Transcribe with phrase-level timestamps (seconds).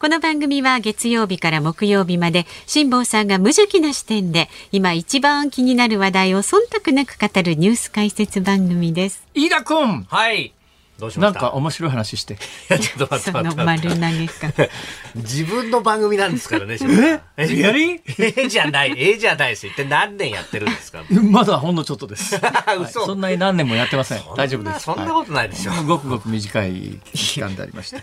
[0.00, 9.22] この番組は月曜日から木曜日まで辛坊さんが無邪気な視点で今一番気になる話題を忖度なく語るニュース解説番組です。
[9.34, 10.54] 飯田君はい
[11.00, 12.36] どうしまなんか面白い話して。
[12.36, 14.70] ちょっと待って待って丸投げか。
[15.16, 16.76] 自分の番組なんですからね。
[17.36, 17.58] え？
[17.58, 18.00] やり？
[18.18, 19.66] えじゃない、えじゃないです。
[19.66, 21.02] 一体何年やってるんですか？
[21.10, 22.40] まだほんのちょっとです。
[22.80, 24.20] 嘘、そんなに何年もやってません。
[24.36, 24.80] 大丈夫です。
[24.84, 25.72] そんなことないですよ。
[25.86, 28.02] ごくごく短い期間でありまして。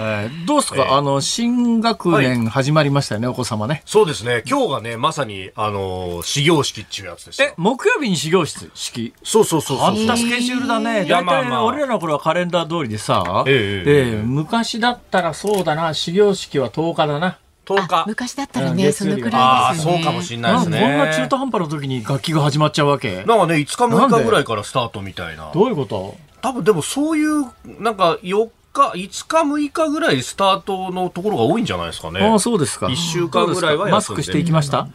[0.00, 3.82] えー、どうですか、えー、あの、新学年始まりましたよね、はい、お子様ね。
[3.84, 4.44] そうですね。
[4.48, 9.12] 今日がね、まさに、あの、始業式っていうやつですえ、木曜日に始業式？
[9.24, 11.04] そうそうそうあったスケジュールだね。
[11.04, 17.38] 大体、まあ、俺らの頃はカレンダー通りでさ、えー、えー、昔だったらそうだな、始業式は10日だな。
[17.66, 19.98] 10日昔だったらね、そのくらいですよね。
[19.98, 20.80] そうかもしれないですね。
[20.80, 23.24] こんな中途半端な時に楽器が始まっちゃうわけ？
[23.24, 25.50] なんかね、5日6日ぐらいからスタートみたいな。
[25.52, 26.16] どういうこと？
[26.40, 27.44] 多分でもそういう、
[27.82, 29.08] なんか4日、5日、
[29.42, 32.20] 6日ぐらいスタートのところが多いんじゃないですかね。
[32.20, 32.86] ああ、そうですか。
[32.86, 34.80] 1週間ぐらいはマスクしていきました？
[34.80, 34.88] う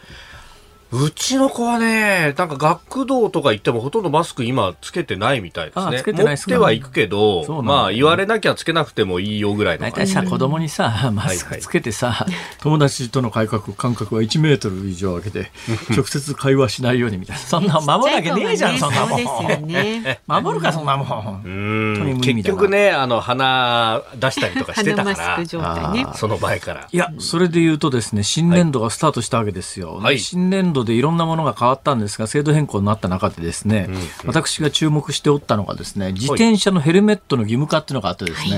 [1.14, 6.00] ちの子はね、なんか学童とか行ってもほとんどマスク今つけてないみたいですね。
[6.00, 15.52] つけてない持ってはいくけど、まあ言われなきゃつけなくてもいいよぐらいの大体さ、子供にさ、マスクつけてさ、はいはい、友達との改革間隔は1メートル以上空けて、
[15.90, 17.42] 直接会話しないようにみたいな。
[17.44, 19.68] そんな守るわけねえじゃん、そんなもん。
[19.68, 22.22] ね、 守るか、そんなもん。
[22.22, 26.88] 結局ね、あの、鼻出したりとかしてたから、ね、その前から。
[26.92, 30.00] いや、それで言うとですね、新年度がスタートしたわけですよ。
[30.02, 38.58] はい、新年度でいろんなものが変わったんですが、制度変更になった中でですね、うんうん、私が注目しておったのがですね、自転車のヘルメットの義務化っていうのがあってですね、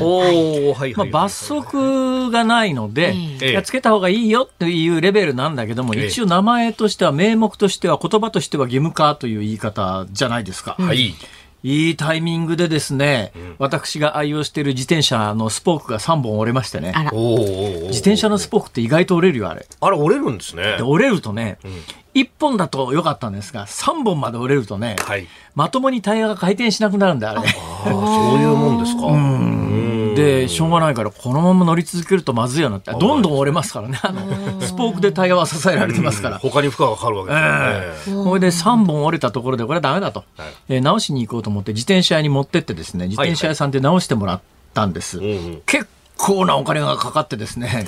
[0.95, 10.75] まあ、罰則がないので、いやつけた方がいいよっていうレベルなんだけども、一応名前としては、名目としては、言葉としては義務化という言い方じゃないですか。
[10.79, 11.15] はい
[11.65, 16.93] いいタイミングでですね、うん、私が愛用している自転車のスポークが3本折れましてね。
[17.11, 19.65] 自転車のスポークって意外と折れるよ、あれ。
[19.79, 20.77] あれ折れるんですね。
[20.77, 21.71] で折れるとね、うん、
[22.13, 25.25] 1本だと良かったんですが、3本まで折れるとね、はい、
[25.55, 27.39] まともにタイヤが回転しなくなるんだ、あれ。
[27.39, 27.43] あ
[27.83, 29.07] そういうもんですか。
[29.07, 33.99] うんで、しょうがないから、このまま乗り続けるとまずいよなって、どんどん折れますからね。
[34.01, 36.39] あの、スポークでタイヤは支えられてますから。
[36.39, 38.23] 他に負荷がかかるわけですね。
[38.23, 40.23] これで3本折れたところで、これはダメだと。
[40.69, 44.41] え直しに行こうと思って、自転車屋に持ってってですね、自転車屋さんで直してもらっ
[44.73, 45.19] たんです。
[45.65, 45.87] 結
[46.17, 47.85] 構なお金がかかってですね。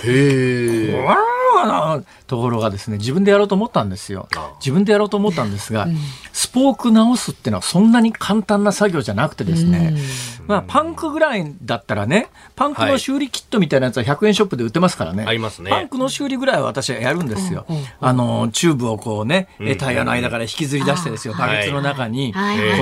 [2.28, 4.28] ところがですね自分でやろうと思ったんですよ。
[4.60, 5.98] 自分でやろうと思ったんですが、うん、
[6.34, 9.96] スポーク直すっていうのはそんなに簡単な作業じゃなくてですね、
[10.46, 15.72] まあ、パンクぐらいだったらねパンクの修理キットみたいなやつは100円ショップで売ってますからね,、ありますね。
[15.72, 17.66] パンクの修理ぐらいは私はやるんですよ、
[18.00, 19.48] あのチューブをこうね
[19.80, 21.34] タイヤの間から引きずり出してですよ。
[21.34, 22.40] バケツの中にこ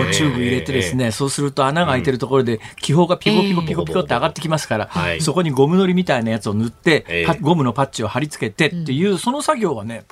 [0.09, 4.89] うチューブ入れてですねそうすると穴が開いてるところで気泡がピコピコピコピコって上がってきますから、
[5.19, 10.05] そこにゴムのりみたいなやつを塗って、ゴムのパッチを貼り付けてっていうその作業はね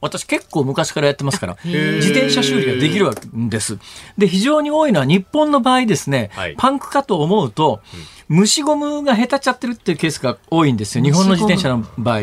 [0.00, 3.78] 私結構昔からやってますから、 自転車修理ができるわけです。
[4.16, 7.80] で、非常に多いのは日本の場合ですね、はい、パンクかと思うと、
[8.28, 11.04] 虫ゴムがへたっちゃってるっていうケースが多いんですよ。
[11.04, 12.22] 日本の自転車の場合。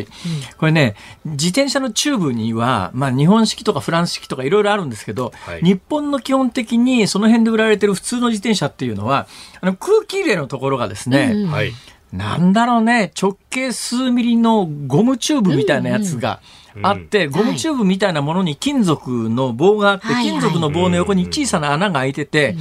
[0.57, 0.95] これね、
[1.25, 9.27] 自転車のチューブには、まあ日本式とかフランス式とかいろいろあるんですけど、はい、日本の基本的にその辺で売られてる普通の自転車っていうのは、
[9.61, 11.51] あの空気入れのところがですね、うん。
[11.51, 11.73] はい
[12.13, 16.41] なんだろうね、直径数ミリのゴムチューブみたいなやつが
[16.83, 22.55] あって、ゴムチューブみたいなものに金属の棒があって、金属の棒の横に小さな穴が開いてて、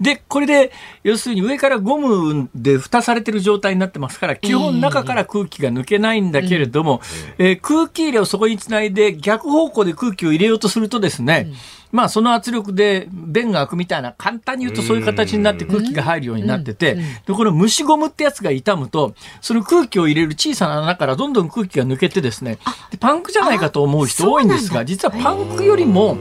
[0.00, 0.72] で、これで、
[1.02, 7.00] 要するに上からゴムで蓋されてる状態になってますから、基本中から空気が抜けないんだけれども、
[7.38, 11.52] えー、空気入れをそこにつないで逆方向で空気を入れようとするとですね、
[11.92, 22.58] まあその圧力で弁が開くみたいな、簡単に言うとそういう形になって空気が入るようになってて、で、この虫ゴムってやつが傷むと、その空気を入れる小さな穴からどんどん空気が抜けてですね、
[22.90, 26.18] でパンクじゃないかと思う人多いんですが、実はパンクよりも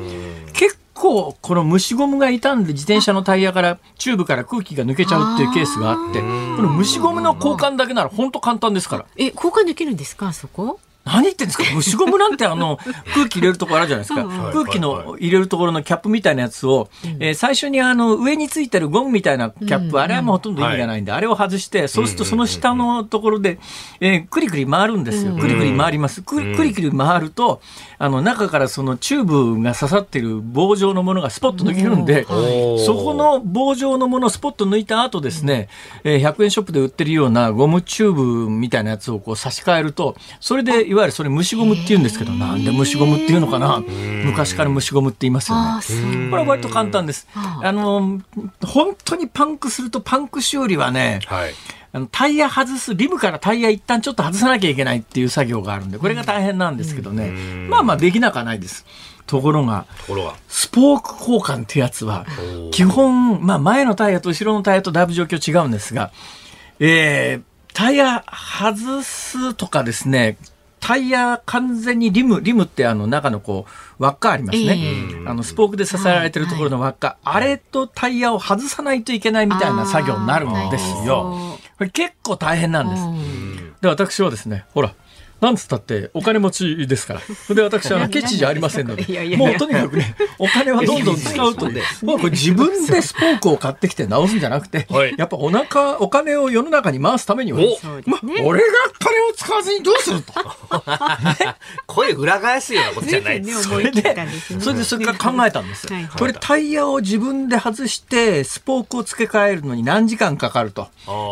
[0.54, 9.06] 結構この虫ゴムが傷んで自転車のタイヤからチューブから空気が抜けちゃうっていうケースがあってこの虫ゴムの交換だけなら本当簡単ですから。
[9.18, 10.80] え交換できるんですかそこ？
[11.06, 11.64] 何言ってんですか？
[11.76, 12.78] 虫ゴムなんてあの、
[13.14, 14.24] 空気入れるところあるじゃないですか。
[14.54, 16.90] 空気の入れるところのキャップみたいなやつを、
[17.20, 23.60] えー、最初にあの、上についてるゴムみたいなキャップ、あれはもうほとんど意味がないんで、あれを外して、そうするとその下のところで、
[24.00, 25.34] えー、くりくり回るんですよ。
[25.34, 26.22] くりくり回ります。
[26.22, 27.62] くりくり回ると、
[28.00, 29.24] あの、中からそのチュー
[29.56, 35.68] ブが刺さってる棒状のものがスポッと抜けるんで、そこの棒状のものをスポッと抜いた後ですね、
[36.04, 43.84] えー、100円ショップで売ってるようなゴムチューブみたいなやつをこう差し替えると、それでいわゆるそれ虫ゴムって言うんですけど、なんで虫ゴムっていうのかな？
[44.26, 46.30] 昔から虫ゴムって言いますよね。
[46.30, 47.28] これは割と簡単です。
[47.34, 48.22] あの、
[48.64, 51.54] 本当にパンクするとパンク修理はね、はい、
[51.92, 57.32] あのタイヤ外す、リムからタイヤ一旦ちょっと外さなきゃいけないっていう作業があるんで、これが大変なんですけどね、
[57.70, 58.86] まあまあできなくはないです。
[59.26, 59.88] ところが、
[60.48, 62.26] スポーク交換ってやつは、
[62.72, 66.12] 基本、まあ前のタイヤと後ろのタイヤとだいぶ状況違うんですが、
[66.80, 67.44] えー、
[67.74, 70.38] タイヤ外すとかですね、
[70.84, 73.66] タイヤ完全にリム、リムってあの中のこ
[73.98, 74.78] う輪っかありますね。
[75.26, 77.44] あのスポークで支えられてるところの輪っか、はい。
[77.44, 81.58] はい、あれとタイヤを外さないといけないみたいな作業になるんですよ。
[81.78, 83.82] これ結構大変なんです。
[83.82, 84.94] で、私はですね、ほら、
[85.44, 87.56] なんつったってお金持ちですから。
[87.56, 91.66] で、私はケチじゃありませんので、もうとにかくね、お金はどんどん使うと、
[92.04, 94.88] もうこれ自分でスポークを買ってきて直すんじゃなくて、
[95.18, 97.60] やっぱお腹、お金を世の中に回すためには、
[98.06, 98.68] ま、俺が
[99.00, 100.34] 金を使わずにどうすると。
[101.88, 103.64] 声裏返すようなことじゃないです。
[103.64, 104.16] それで、
[104.62, 105.88] それでそれから考えたんです。
[106.18, 110.88] これタイヤを自分で外して、スポークを付け替えるのに何時間かかると。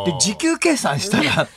[0.06, 1.48] で、時給計算したら、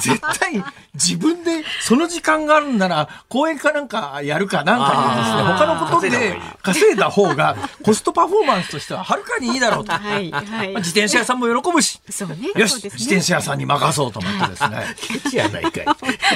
[0.00, 0.62] 絶対
[0.94, 9.92] 自分でその時間があるんなら、公園かなんかやるかなんかですね、他のことで稼いだ方が、コストパフォーマンスとしてははるかにいいだろうと。
[9.92, 15.22] はいはい、自転車屋さんも喜ぶし、そうね、よし、ね、自転車屋さんに任そうと思ってですね。
[15.22, 15.84] ケチやないかい。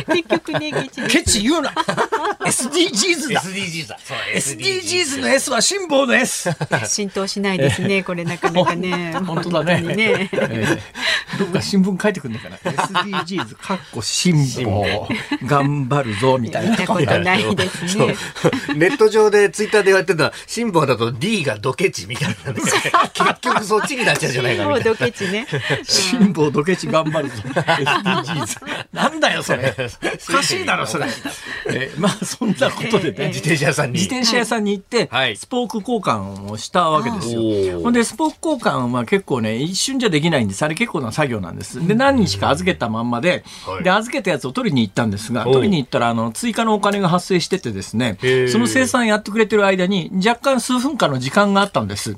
[0.23, 1.07] 結局ね、ケチ。
[1.09, 3.99] ケチ言うな !SDGs だ !SDGs だ。
[4.35, 6.51] SDGs の S は辛抱の S。
[6.87, 9.15] 浸透しないですね、これなかなかね。
[9.27, 9.81] 本当だね。
[9.81, 12.93] ねえー、どっか新聞書いてくんねえかな。
[13.03, 14.35] SDGs、かっこ辛
[14.65, 15.09] 抱。
[15.63, 16.77] 頑張るぞ、みたいな。
[16.87, 18.15] ことないですね。
[18.77, 22.61] ネット上でツイッターで言われてた辛抱だと D がドケチみたいなね。
[22.61, 24.91] 結局そっちになっちゃうじゃないかみたいな。
[24.91, 25.47] ドケチね。
[25.85, 27.35] 辛抱ドケチ頑張るぞ。
[27.45, 28.59] SDGs。
[28.93, 29.75] なんだよ、それ。
[30.29, 31.07] おかしいだろ、それ。
[31.69, 33.29] えまあ、そんなことでね。
[33.29, 33.93] 自転車屋さんに。
[33.95, 37.81] 自転車屋さんに行って、スポーク交換をしたわけですよ。
[37.81, 40.63] ほんで、スポーク交換は結構ね、一瞬じゃできないんです。
[40.63, 41.87] あれ結構な作業なんです。
[41.87, 43.45] で、何日か預けたまんまで、
[43.83, 48.19] で、預けたやつを取りに行ったんですが、取りに行ったら、あの、追加のお金が発生しててですね、
[48.51, 52.17] その生産やってくれてる間に、若干数分間の時間があったんです。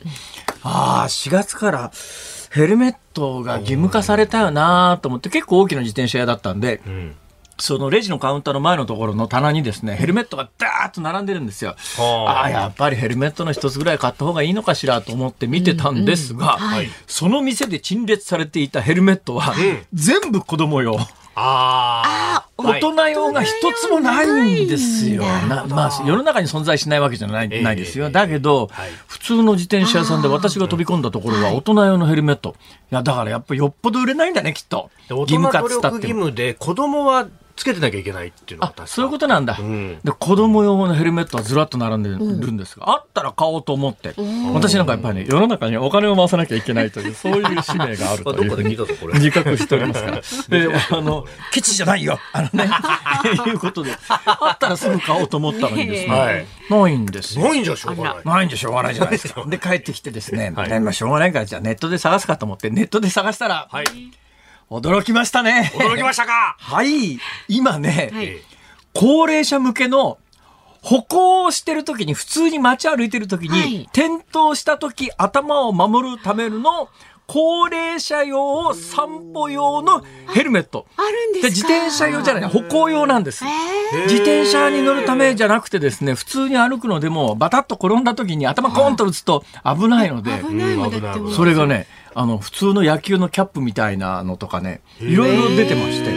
[0.63, 1.93] ああ、4月から、
[2.51, 7.15] ヘルメットが義務化されたよなと思って、結構大きな自転車屋だったんで、うん。
[7.61, 11.75] そのレジのカウンターの前のところの棚にですね、ヘルメットがダーッと並んでるんですよ。
[11.99, 12.43] あ。
[12.45, 16.63] あ、やっぱりヘルメットの一つぐらい買った方がいいのかしらと思って見てたんですが、うん。
[16.63, 19.55] うんはい、その店で陳列されていたヘルメットは、
[19.93, 20.99] 全部子供用。
[21.35, 25.23] ああ、大人用が一つもないんですよ。
[25.23, 28.11] なまあ、世の中に存在しないわけじゃない,、ないですよ。
[28.11, 28.69] だけど、
[29.07, 32.57] 普通の自転車屋さんで私が飛び込んだところは大人用のヘルメット。
[32.91, 34.91] いや、だからやっぱよっぽど売れないんだね、きっと。
[35.09, 35.97] 義務化っつったって。
[35.99, 37.29] 義務で、子供は
[37.59, 44.15] つけてなきゃいけないっていうのがそういうことなんだ、うん、で子供用のヘルメットはずらっと並んでるんですが、うん、あったら買おうと思って、
[44.55, 48.49] 私なんかやっぱりね世の中にお金を回さなきゃいけないというそういう使命があるという。
[48.49, 50.21] ふうに自覚しておりますから。
[50.49, 52.19] であのケチじゃないよ。
[52.33, 52.71] あのね
[53.47, 53.93] いうことで。
[54.09, 58.25] あったらすぐ買おうと思ったのにですね、はい、ないんですないんじゃしょうがない。
[58.25, 58.43] な。
[58.43, 59.45] いんじゃしょうがないじゃないですか。
[59.47, 63.87] で帰ってきてですね、はい、まあしょうがないからじゃあネットで探すかと思ってネットで探したら、はい
[64.71, 65.73] 驚きましたね。
[65.75, 66.57] 驚きましたか？
[66.61, 67.19] はい。
[67.49, 68.37] 今ね、はい、
[68.95, 70.19] 高齢者向けの
[70.83, 76.89] 歩行をしてる時に、普通に街歩いてる時に、はい、転倒した時、頭を守るための
[77.29, 80.87] 高齢者用、散歩用のヘルメット。
[80.97, 83.45] あるんです自転車用じゃない、歩行用なんです。
[84.05, 90.43] 自転車に乗るためじゃなくてですね、普通に歩くのでも、バタッと転んだ時に頭コーンと打つと危ないので、
[91.37, 96.11] それがね、あの、普通の野球のキャップみたいなのとかね、いろいろ出てまして、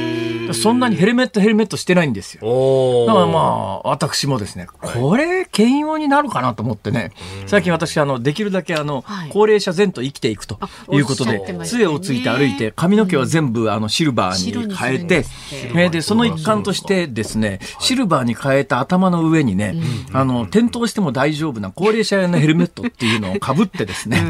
[0.53, 3.05] そんなにヘルメットヘルメットしてないんですよ。
[3.07, 7.11] だからまあ、私もですね、これ、兼用になるかなと思ってね、
[7.47, 10.59] 最近私、あの、できるだけあの、高齢者前と生きていくと
[10.91, 15.25] いうことで、杖をついて歩いて、髪の毛は全部あの、シルバーに変えて、
[15.75, 19.75] えで、その一環としてですね、シルバーに変えた頭の上にね、
[20.13, 24.21] あの、転倒しても大丈夫な高齢者用のヘルメットっていうのをかぶってですね、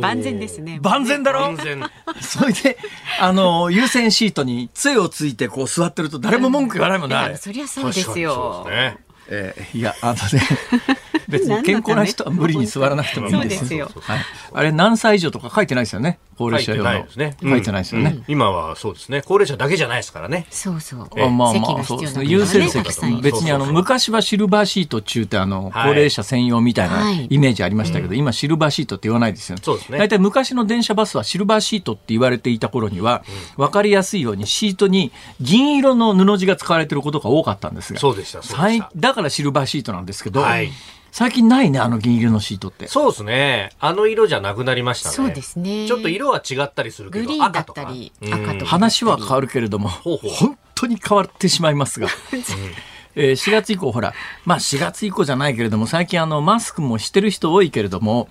[0.00, 0.78] 万全ですね。
[0.82, 1.42] 万全だろ？
[2.20, 2.78] それで、
[3.20, 7.36] あの、優先シートに杖をついて、こう座ってると誰も文句言わないもんね。
[7.36, 8.64] そりゃそうですよ。
[8.68, 8.98] ね
[9.28, 10.42] えー、いや、あのね、
[11.28, 13.90] 別に健康な人は無理に座らなくてもいいんですですよ。
[14.00, 14.18] はい。
[14.52, 16.18] あれ何歳以上とか書いてないですよね。
[16.36, 16.90] 高齢者用の。
[16.90, 17.36] 書いてないですね。
[17.40, 19.22] 書いてないですよね、今はそうですね。
[19.22, 20.46] 高齢者だけじゃないですからね。
[20.50, 21.00] そうそう。
[21.00, 22.24] あまあまあ、そうですね。
[22.24, 22.82] 優先席。
[23.22, 29.62] 別にあの、昔はシルバーシート中ってあの、高齢者専用みたいなイメージありましたけど、今シルバーシートって言わないですよね。
[29.64, 29.98] そうですね。
[29.98, 33.24] 大体昔の電車バスはシルバーシートって言われていた頃には、
[33.56, 38.00] わかりやすいようにシートに銀色の布地が使われていることが多かったんですが。
[38.00, 38.90] そうでした、そうでした。
[39.12, 40.70] だからシルバーシートなんですけど、はい、
[41.10, 42.88] 最近ないね、あの銀色のシートって。
[42.88, 43.68] そうですね。
[43.78, 45.14] あの色じゃなくなりましたね。
[45.14, 45.86] そうですね。
[45.86, 52.08] ちょっと色は違ったりするけど、グリーンだったり、赤と話は変わるけれども、ほうほう本当に変わってしまいますが。
[53.14, 54.14] えー、4月以降、ほら、
[54.46, 58.30] まあ4月以降じゃないけれども、最近あの、マスクもしてる人多いけれども、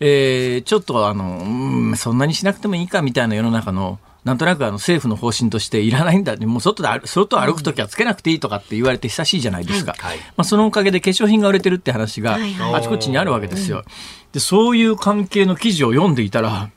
[0.00, 9.94] えー、ちょっとあの、うん、そんなにしなくてもいいかみたいな世の中の、なんとなくあの政府の方針としていらないんだ、もう外で外歩くときはつけなくていいとかって言われて久しいじゃないですか。
[9.98, 12.38] はい、まあ、そのおかげで化粧品が売れてるって話が
[12.72, 13.84] あちこちにあるわけですよ。
[14.32, 16.70] で、そういう関係の記事を読んでいたら、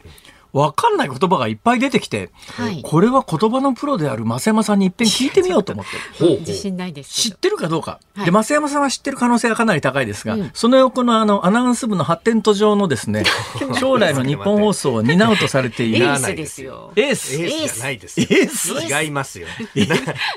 [0.55, 6.37] わかんない言葉がいっぱい出てきて、はい、これは言葉のプロである増山さんに一遍聞いてみようと思って。
[6.39, 7.99] 自信ないです知ってるかどうか。
[8.15, 13.25] はい、で、増山さんは知ってる可能性がかなり高いですが、うん、その横のあの、アナウンス部の発展途上のですね、
[13.81, 16.05] 将来の日本放送を担うとされている。
[16.05, 16.93] エースですよ。
[16.95, 17.35] エース。
[17.35, 19.47] エースじゃないですエース違いますよ。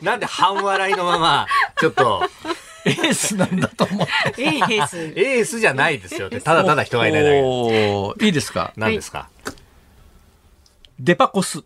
[0.03, 1.47] ななんで半笑いのまま、
[1.79, 2.29] ちょっと、
[2.85, 4.43] エースなんだと思って。
[4.43, 4.99] エース。
[4.99, 6.29] エースじゃないですよ。
[6.29, 8.27] ただただ人がいないだけ。
[8.27, 8.73] いいですか？
[8.77, 9.58] 何ですか、はい
[11.00, 11.62] デパコス。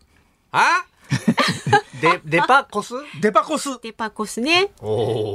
[0.51, 0.85] あ
[2.01, 2.95] デ、 デパコス？
[3.21, 3.81] デパコス。
[3.83, 4.71] デパコスね。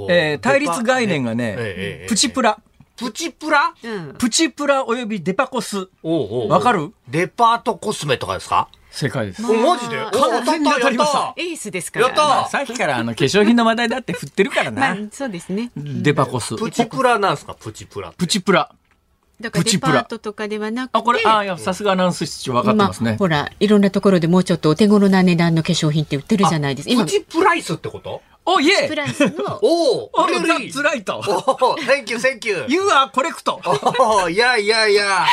[0.10, 2.60] えー、対立概念がね、プチプラ。
[2.96, 5.88] プチプラ、うん、プチプラおよびデパコス。
[6.04, 6.94] わかる？
[7.08, 8.70] デパートコスメとかですか？
[8.90, 9.42] 正解です。
[9.44, 9.98] マジで？
[10.12, 11.34] 完全に当たりました。
[11.38, 12.08] エースですから。
[12.08, 14.96] やったさっきからあの化粧品の話題だって振ってるからな。
[15.12, 15.72] そうですね。
[15.76, 16.56] デパコス。
[16.56, 17.54] プチプラなんすか？
[17.54, 18.12] プチプラ。
[18.18, 18.72] プチプラ。
[19.40, 20.98] だからデパートとかではなくて。
[20.98, 23.18] あ、これ、あ、いや、さすがアナウンス室長分かってますね、まあ。
[23.18, 27.06] ほら、いろんなところでもうちょっとお手頃な値段の化粧品って売ってるじゃないですか。
[27.06, 28.22] プチプライスってこと？
[28.50, 29.60] おいえプライスの。
[29.62, 31.18] おおおザ・ズライト。
[31.18, 32.64] おお Thank you, thank you.
[32.70, 33.52] You are correct.
[33.52, 35.26] おおいやいやいや。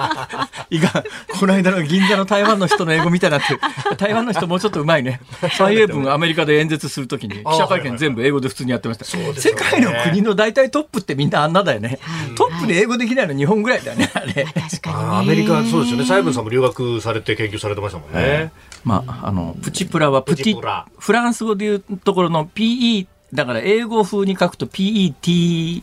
[0.70, 1.04] いが、
[1.38, 3.58] この間の銀座の台湾の人の英語みたいになって、
[3.96, 5.20] 台湾の人もうちょっとうまいね。
[5.52, 9.04] 蔡英文アメリカで演説するときに、記者会見全部英語で普通にやってました。
[9.04, 11.98] 世界の国の大体トップってみんなあんなだよね。
[12.36, 14.44] トップで英語できないの日本ぐらいだよね、あれ。
[14.44, 14.96] 確かに。
[14.96, 16.06] アメリカそうですよね。
[16.06, 18.50] 蔡英文さんも留学されて研究されてましたもんね。
[18.84, 20.56] まあ、あの、プチプラはプチ、
[20.98, 25.82] フランス語でいうところの PE だから英語風に書くと PET、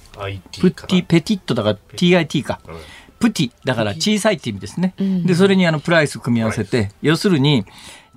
[0.60, 2.60] プティ、ペティットだから TIT か。
[3.20, 4.94] プティ、だから小さいって意味ですね。
[5.26, 7.66] で、それにあのプライス組み合わせて、要するに、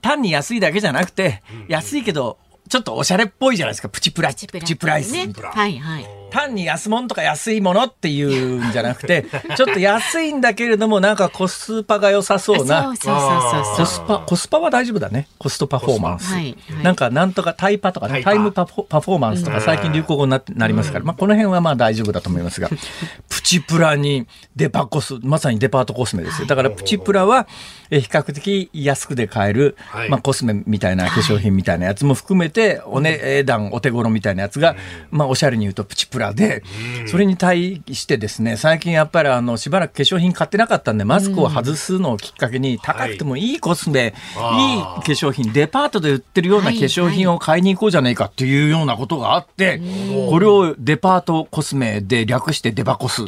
[0.03, 3.89] 単に安いだけじゃなくて、安いけど、ちょっとおしゃれっぽいじゃないですか。
[3.89, 4.47] プチプラ、プチ
[4.77, 5.15] プライス。
[5.15, 6.20] はいはい。
[6.31, 12.85] 単に安物とか安いものっていうんじゃなくて、 ちょっと安いんだけれども、なんかコスパが良さそうな。
[12.85, 15.29] そうそうそうコスパ、コスパは大丈夫だね。
[15.39, 16.33] コストパフォーマンス。
[16.33, 16.57] はい。
[16.69, 22.69] はい、なんか、なんとかタイパとかね、タイムパフォーマンスとか最近流行語にななりますから、まあこの辺はまあ大丈夫だと思いますが、
[23.29, 26.47] プチプラにデパコス、まさにデパートコスメですよ。
[26.47, 27.47] だからプチプラは、
[27.91, 29.77] 比較的安くで買える、
[30.09, 34.77] まあコスメみたいな化粧品みたいなやつも含めて、お値段、お手頃みたいなやつが、
[35.11, 36.63] まあおしゃれに言うとプチプララで、
[37.07, 49.81] それに対してですね、最近やっぱりあの、しばらく化粧品買ってなかったんで、マスクを外すのをきっかけに、高くてもいいコスメ、いい化粧品、デパートで売ってるような化粧品を買いに行こうじゃないかっていうようなことがあって、
[50.29, 53.25] これをデパートコスメで略してデパコス。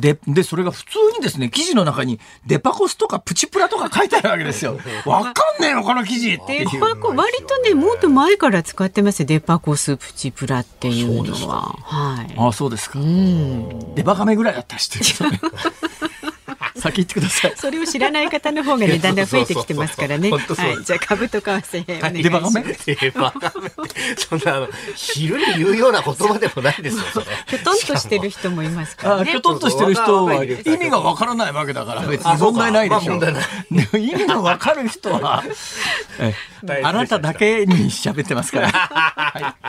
[0.00, 4.78] で、で、それが普通にですね、記事の中にデパコスとかプチプラとか書いてあるわけですよ。
[5.06, 11.76] わかんねえの、この記事デパコ、割とね、もっと前から使ってますデパコス、プチプラっていうのは。
[11.82, 12.11] はい。
[12.12, 12.98] はい、あそうですか。
[12.98, 13.94] うん。
[13.94, 15.40] デバカメぐらいだったら知ってる
[16.82, 17.52] 先言ってください。
[17.56, 20.30] それを知らない方の方がね、だんだん増えてきてますからね。
[20.30, 22.54] はい、じゃあ株と為替お願いします。
[22.54, 23.70] デバカメデバカメ
[24.16, 27.02] そんなあの、昼に言うような言葉でもないですよ、
[27.46, 29.30] きょとんとしてる人もいますからね。
[29.30, 33.16] きょとんとしてる人は意味がわからないわけだから、別に問題ないでしょ。
[33.16, 33.98] う。
[33.98, 35.44] 意味がわかる人は、
[36.82, 38.68] あなただけに喋ってますから。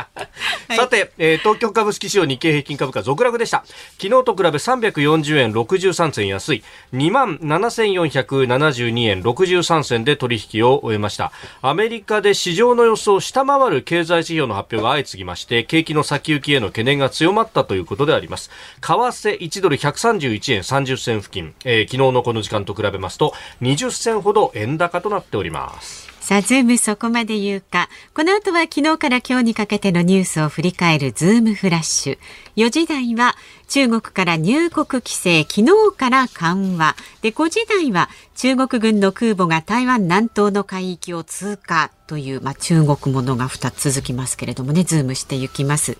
[0.68, 3.64] はい、さて、えー、東京株式市場日経平均株価続落でした。
[4.02, 6.64] 昨日と比べ340円63銭安い。
[7.04, 11.34] 2万7472円63銭で取引を終えました。
[11.62, 18.50] アメリカで市場の予想を下回る経済指標の発表が相次ぎまして景気の先行きへの懸念が強まったということであります。
[18.80, 26.13] 為替1ドル131円30銭付近、えー、昨日のこの時間と比べますと20銭ほど円高となっております。
[26.24, 27.90] さあ、ズームそこまで言うか。
[28.14, 32.18] この後は昨日から今日にかけてのニュースを振り返るズームフラッシュ。
[32.56, 33.36] 4時台は
[33.68, 36.96] 中国から入国規制、昨日から緩和。
[37.22, 45.98] で、5時台は中国軍の空母が台湾南東の海域を通過という、まあ、中国ものが2つ続きますけれどもね、ズームしていきます。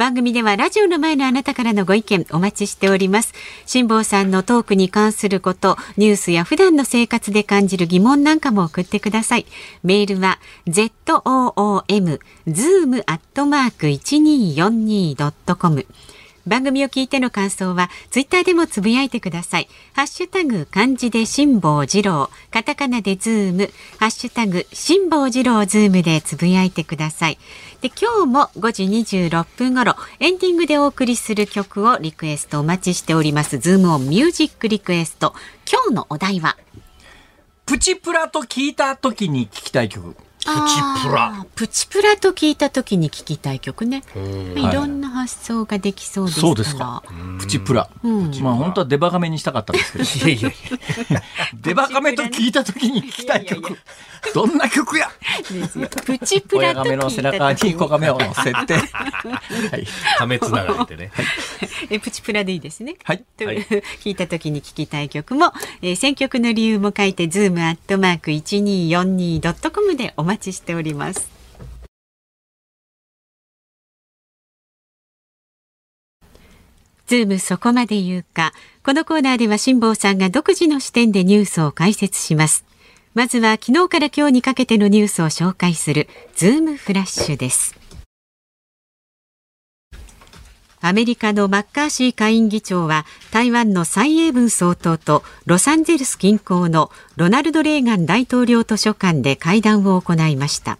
[0.00, 3.34] 番組ではラジオの前のあなたからのご意見お待ちしております。
[3.66, 9.44] 辛坊さんのトークに関することニュースや普段の生活で感じる疑問なんかも送ってください。
[9.82, 15.86] メールは zoom zoom アットマーク 1242.com
[16.46, 19.68] 番組を聞いての感想はツイッターでもつぶやいてください。
[19.92, 27.38] ハッシュタグ漢字で辛坊治郎、カタカナでズーム、ハッシュタグ辛坊治郎ズームでつぶやいてください。
[27.80, 33.58] で今日も5時26分頃エンディングでお送りする曲をリクエストお待ちしております。
[33.58, 35.34] ズームオンミュージックリクエスト。
[35.70, 36.56] 今日のお題は？
[37.66, 40.16] プチプラと聞いた時に聞きたい曲。
[40.40, 41.46] プチプラ。
[41.54, 44.02] プチプラと聞いた時に聞きたい曲ね。
[44.56, 47.02] いろんな発想ができそうですそうですか。
[47.38, 47.88] プチプラ。
[48.02, 50.28] うん、まあ本当はデバカメにしたかったんですけど。
[50.30, 50.52] いやい
[51.10, 51.22] や
[51.60, 53.78] デバカメと聞いた時に聞きたい曲。
[54.34, 55.10] どんな曲や？
[56.04, 58.74] プチプラと親亀の背中に小亀を乗せて。
[58.74, 59.86] はい。
[60.18, 61.10] 亀めつながってね。
[61.90, 62.96] え、プチプラでいいですね。
[63.02, 63.24] はい。
[63.36, 71.28] と聞いた時に聞きたい曲も、えー、選曲の理由も書いて、ズームアットマーク 1242.com でお待ちしております。
[77.06, 78.52] ズームそこまで言うか。
[78.84, 82.64] このコーナーでは辛坊さんが独自の視点でニュースを解説します。
[83.14, 87.79] まずは昨日から今日にかけてのニュースを紹介するズームフラッシュです。
[90.82, 100.78] アメリカのマッカーシー下院議長は台湾の蔡英文総統とロサンゼルス近郊のロナルド・レーガン大統領図書館で会談を行いました。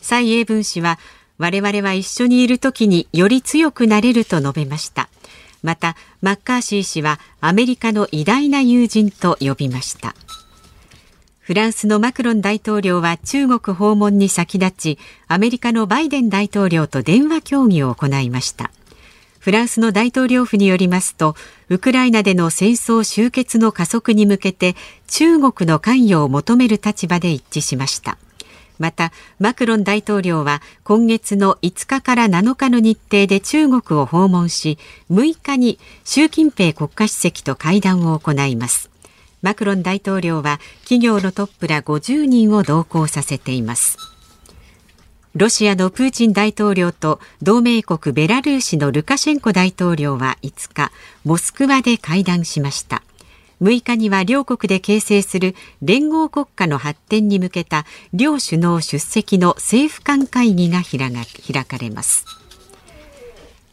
[0.00, 1.00] 蔡英文氏は
[1.38, 5.08] 我々は一緒にいる時により強くなれると述べました。
[5.64, 10.14] またマッカーシー氏はアメリカの偉大な友人と呼びました。
[11.40, 18.70] フランスのマクロン大統領は中国訪問に先立ちアメリカのバイデン大統領と電話協議を行いました。
[19.44, 21.36] フランスの大統領府によりますと
[21.68, 24.74] ウクライナでの戦争終結の加速に向けて
[25.06, 28.16] 中国の関与を求める立場で一致しました。
[28.78, 34.78] またマクロン大統領は今月の5日から7日の日程で中国を訪問し
[35.10, 38.88] 6日に習近平国家主席と会談を行います。
[39.42, 44.13] マクロン大統領は企業のトップら50人を同行させています。
[45.36, 50.92] ロシアのプーチン大統領と同盟国ベラルーシのルカシェンコ大統領は5日
[51.24, 53.02] モスクワで会談しました。
[53.60, 62.26] 6日には両国で形成する連合国家の発展に向けた両首脳出席の政府間会議が開かれます。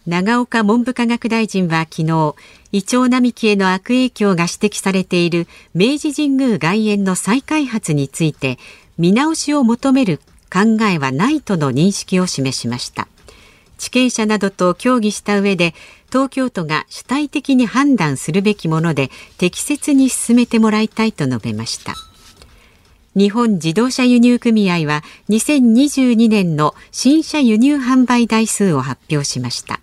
[0.07, 2.33] 長岡文部科学大臣は昨日
[2.71, 5.45] イチョウ並木への悪影響が指摘されている
[5.75, 8.57] 明治神宮外苑の再開発について
[8.97, 10.19] 見直しを求める
[10.51, 13.07] 考えはないとの認識を示しました。
[13.77, 15.73] 地権者などと協議した上で
[16.11, 21.95] 東京都が主体的に判断するべきもので適切に進めてもらいたいと述べました。
[23.15, 29.79] 日本自動車輸入組合は2022年の新車輸入販売台数を発表しました。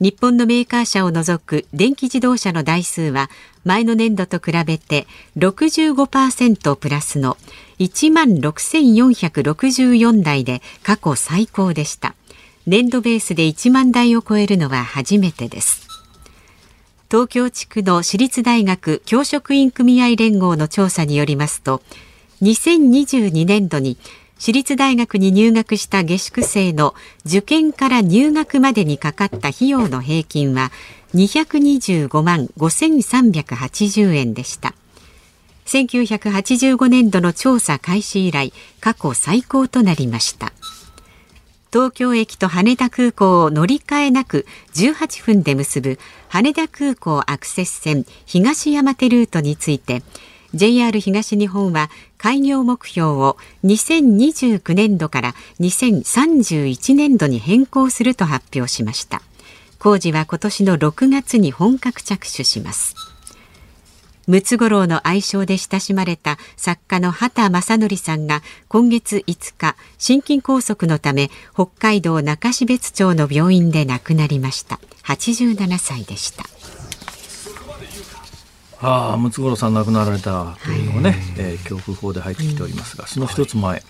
[0.00, 3.28] 日本のメーカー車を除く電気自動車の台数は
[3.64, 7.36] 前の年度と比べて65%プラスの
[7.80, 12.14] 1万6464台で過去最高でした。
[12.66, 15.88] 年度ベースで1万台を超えるのは初めてです。
[17.10, 21.82] 東京地区の私立大学教職員組合連合の調査によりますと
[22.42, 23.96] 2022年度に
[24.38, 26.94] 私立大学に入学した下宿生の
[27.26, 30.70] 受験から入学までにかかった費用の平均は
[31.14, 34.74] 225万5380円でした。
[35.70, 40.52] 1985年度の調査開始以来過去最高となりました。
[41.72, 50.02] 東京駅と羽田空港を乗り換えなく18分で結ぶ羽田空港アクセス線東山手ルートについて
[50.54, 59.22] JR 東日本は開業目標を2029年度から2031年度に変更すると発表しました。
[59.78, 63.09] 工事は今年の6月に本格着手します。
[64.30, 74.78] ムツゴロウの愛称で親しまれた作家の畑正則さんが今月5日心筋梗塞のため北海道中標津町の病院で亡くなりました。
[75.02, 76.44] 87歳でした。
[78.80, 83.82] ああ、ムツゴロウさん亡くなられたというのがね、えー、恐怖法で入ってきておりますが、その一つ前、はい、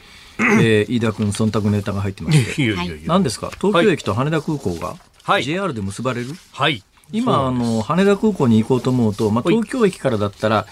[0.65, 2.75] えー、飯田君忖度ネタが入ってまして、
[3.07, 10.67] 何ですか、東京駅と羽田空港が、はい、JR で結ばれる、はい、今あの、羽田空港に行こうと思うと、まあ、東京駅からだったら、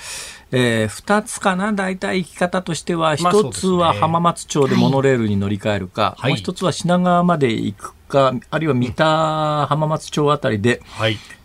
[0.51, 10.81] えー、2つかな、大体行き方としては、1つは浜松町でモノレールに乗り換えるか、はい、もう1つは品川まで行くか、あるいは三田浜松町あたりで、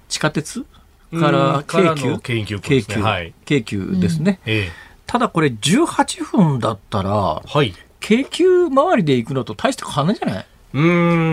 [0.07, 0.65] 地下鉄
[1.19, 4.39] から京急、京急、京急、はい、京急ですね。
[4.45, 4.51] うん。
[4.53, 4.71] ええ、
[5.05, 10.45] ただこれ18分だったら、はい、京急周りで行くのと大して変わらないじゃない？
[10.75, 10.81] う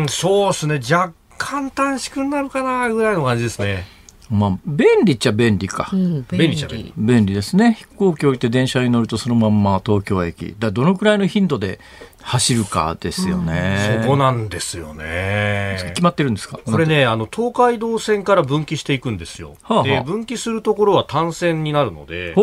[0.05, 0.81] ん、そうですね。
[0.90, 3.87] 若干短縮になるかな、ぐらいの感じですね。
[4.29, 5.88] まあ、便利っちゃ便利か。
[5.92, 6.92] うん、便利っちゃ便利。
[6.96, 7.74] 便利ですね。
[7.81, 10.55] 飛行機置いて電車に乗るとそのまんま東京駅。
[10.59, 11.81] だどのくらいの頻度で
[12.22, 15.79] 走るかですよね、うん、そこなんですよね。
[15.94, 16.61] 決まってるんですか？
[16.64, 19.57] これね、あの、東海道線から分岐していくんですよ。
[19.62, 22.35] はあはあ、で、分岐するところは単線になるので、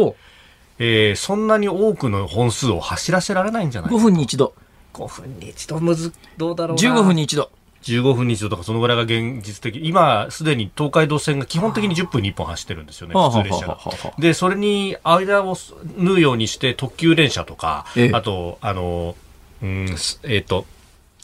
[0.79, 4.53] えー、そんなに多くの本数を走らせられないんじゃないですか？5分に一度。
[4.93, 6.81] 5分に一度むず、どうだろうな。
[6.81, 7.49] 15分に一度。
[7.93, 9.81] 15分に一度とかそのぐらいが現実的。
[9.87, 13.79] 今すでに東海道線が基本的に10分に1本走ってるんですよね普通列車が。
[14.19, 15.55] でそれに間を
[15.97, 19.15] 縫うようにして特急電車とかあとあの
[19.61, 20.65] うんえっ、ー、と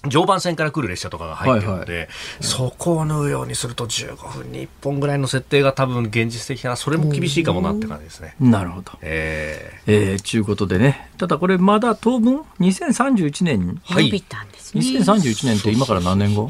[0.09, 2.09] 常磐線から来る列車とかが入ってるので、はいはい、
[2.41, 8.35] そこを縫うようにすると15分に1本ぐらいの設定が多分現実的なそれも厳しいかもなって感じですね。
[8.39, 8.91] なるほど。
[9.01, 11.09] えー、えー、ちゅうことでね。
[11.17, 16.49] ただこれまだ当分2031年に、はい、2031年って今から何年後？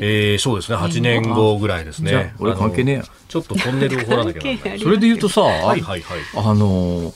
[0.00, 0.78] えー、そうですね。
[0.78, 2.34] 8年後ぐらいですね。
[2.38, 3.04] 俺関係ねえや。
[3.28, 4.80] ちょっとトンネルを掘らなきゃならない。
[4.80, 6.02] それで言うとさ、はいはいはい、
[6.34, 7.12] あの、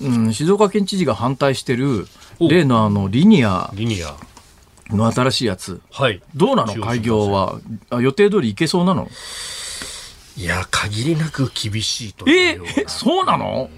[0.00, 2.06] うん、静岡県知事が反対してる
[2.40, 3.70] 例のあのリニア。
[3.74, 4.14] リニア
[4.90, 6.74] の新しいやつ、はい、どうなの？
[6.84, 7.60] 開業は。
[8.00, 9.08] 予定通りいけそうなの？
[10.36, 13.70] いや限りなく厳しいというえそうなの？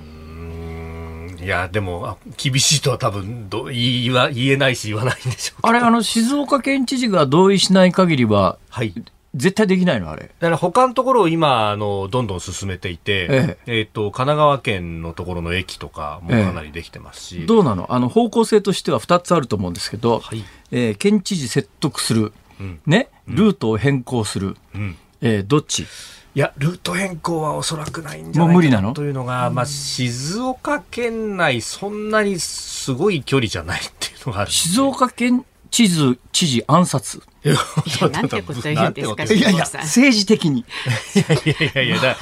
[1.39, 8.93] いや、でも、厳しいとは多分ど言わ言えないし言わないんでしょうあれ、あの、静岡県知事が同意しない限りは、はい。
[9.37, 10.23] 絶対できないのあれ。
[10.23, 13.59] だから他のところを今、あの、どんどん進めていて、ええ。
[13.67, 17.43] えー、と、神奈川県のところの駅とかもかなりできてますし。
[17.43, 17.87] え、どうなの？
[17.93, 25.87] あの、方向性としては2つあると思うんですけど、はい、えー、県知事説得する、うん、ね、ルートを変更する、うん、えー、どっち？
[26.35, 34.51] いや、ルート変更はおそらくないんじゃないかなというのが、まあ、静岡県内、そんなにすごい距離じゃないっていうのがある。
[34.51, 37.23] 静岡県知事、知事暗殺。
[37.53, 37.57] い
[38.01, 40.61] や、なんてこと言うんですか、いやいや、政治的に。
[41.15, 42.17] いやいやいやいや、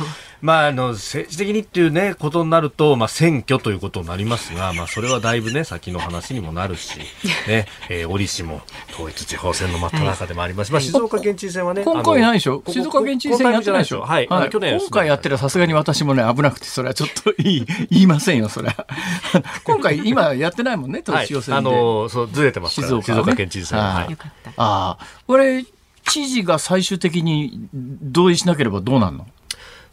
[0.44, 6.98] まあ、あの政治的にっていう、ね、ことになると、まあ、選挙ということになりますが、まあ、それはだいぶ、ね、先の話にもなるし、
[7.48, 8.60] ねえー、折しも
[8.92, 18.86] 統一地方選の真っ只中でもあります、まあ、静岡県知事選はね、今回ないでしょ、静岡県知事選やってないでしょ、はい、はい、去年今回やってるさすがに私もね、危なくて、それはちょっと言い言いませんよ、それは。
[19.64, 23.94] 今回、今やってないもんね、統一地方選で、はい、あのそうずれてますから、静岡,、ね、静岡県知事選は。
[23.94, 24.16] はい、
[24.58, 25.64] ああ、これ、
[26.06, 29.26] 知事が最終的に同意しなければどうなるの？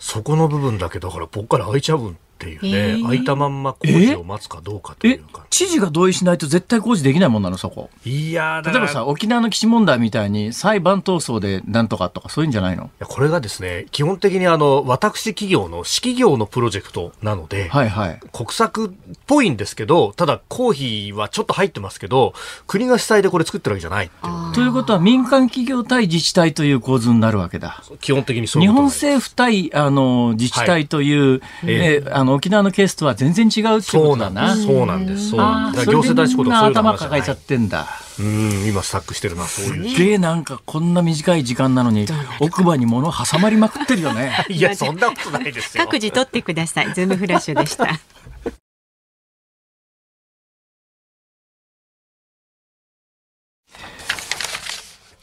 [0.02, 7.92] そこの部分だけだからぽっから開いちゃうんっていうね、えー、開いたまんま工事を待つかどうかというか知事が同意しないと絶対工事できないもんなのそこ。
[8.04, 12.90] いや例えばさ沖縄の基地問題みたいに裁判闘争でなんとかとかそういうんじゃないの？
[13.08, 18.92] これがですね基本的にあの私企業の私企業のプロジェクトなので、はいはい、国策っ
[19.28, 22.34] ぽいんですけどただ公費はちょっと入ってますけど
[22.66, 24.10] 国が主体でこれ作ってるわけじゃない
[24.56, 27.84] ということは民間企業対自治体という構図になるわけだ。
[28.00, 34.56] 基本的にそう日本政府対あの自治体という、はい、えー、あの沖縄のケースとは全然違うってことだな。
[34.56, 35.30] そうなんです。
[35.30, 35.86] そうなんです。
[35.86, 37.88] 行政代執行とかそういう頭抱えちゃってんだ。
[38.20, 39.90] うん、今スタックしてるな、そういう。
[39.90, 42.06] すげえなんかこんな短い時間なのに、
[42.40, 44.46] 奥歯に物挟まりまくってるよね。
[44.50, 45.84] いや、そんなことないですよ。
[45.84, 46.94] 各自取ってください。
[46.94, 48.00] ズームフラッシュでした。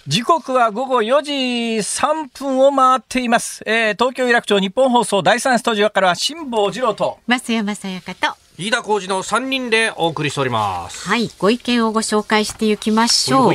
[0.09, 3.63] 時刻は午後4時3分を回っています。
[3.67, 11.07] えー、東京有楽町日本放送第三スタジオから辛坊治郎と増山さやかと飯田浩二の3人でお送りしております。
[11.07, 13.53] はい、ご意見をご紹介していきましょう。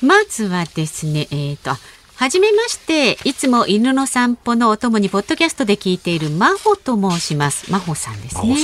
[0.00, 1.76] まずはですね、えっ、ー、と、
[2.14, 7.68] はじめまして、いつも犬の散歩のお供にポッドキャストで聞いている真帆と申します。
[7.68, 8.54] 真帆さんですね。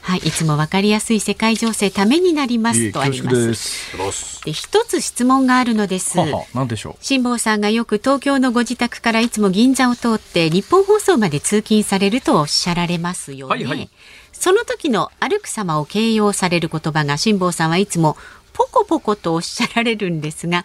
[0.00, 4.44] はい、いつもわかりやすい世界情勢ためになりますとあります。
[4.44, 6.18] で一つ質問があるのです。
[6.54, 7.04] 何でしょう？
[7.04, 13.54] 辛坊さんがよく東京のご自宅からいつも銀座を通って日本放送まで通勤されるとおっしゃられますよね。
[13.54, 13.88] はいはい、
[14.32, 18.16] その時の歩く様を形容される言葉が辛坊さんはいつも
[18.52, 20.64] ポコポコとおっしゃられるんですが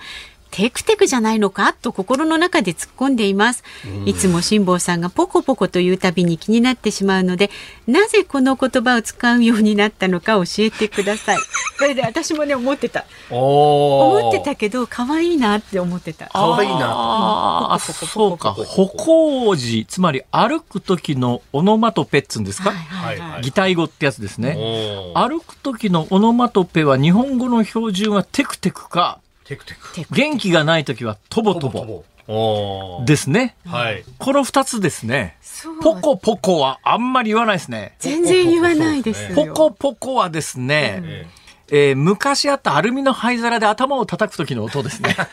[0.52, 1.74] テクテクじゃないのか？
[1.74, 3.64] と心の中で突っ込んでいます。
[4.06, 7.50] いつも辛坊さんがポコポコというたびに気になってしまうので、
[7.88, 11.38] なぜこの言葉を使うようになったのか教えてください。
[11.78, 13.06] これで私もね思ってた。
[13.30, 16.30] 思ってたけど可愛いなって思ってた。
[16.34, 16.88] 可愛いな。
[16.88, 18.54] ああ、そうか。
[18.54, 24.58] 歩行時、つまり歩く時のオノマトペっつうんですか、はいはい、擬態語ってやつですね。
[25.16, 29.74] 歩く時のオノマトペは日本語の標準はテクテクか、テクテ
[30.06, 32.06] ク元気がない時はトボトボ。
[33.06, 33.56] ですね。
[33.66, 34.04] はい。
[34.20, 35.38] この二つですね。
[35.82, 37.96] ポコポコはあんまり言わないですね。
[37.98, 41.28] 全然言わないですポコポコはですね、
[41.72, 45.16] えー、昔あったアルミの灰皿で頭を叩く時の音ですね。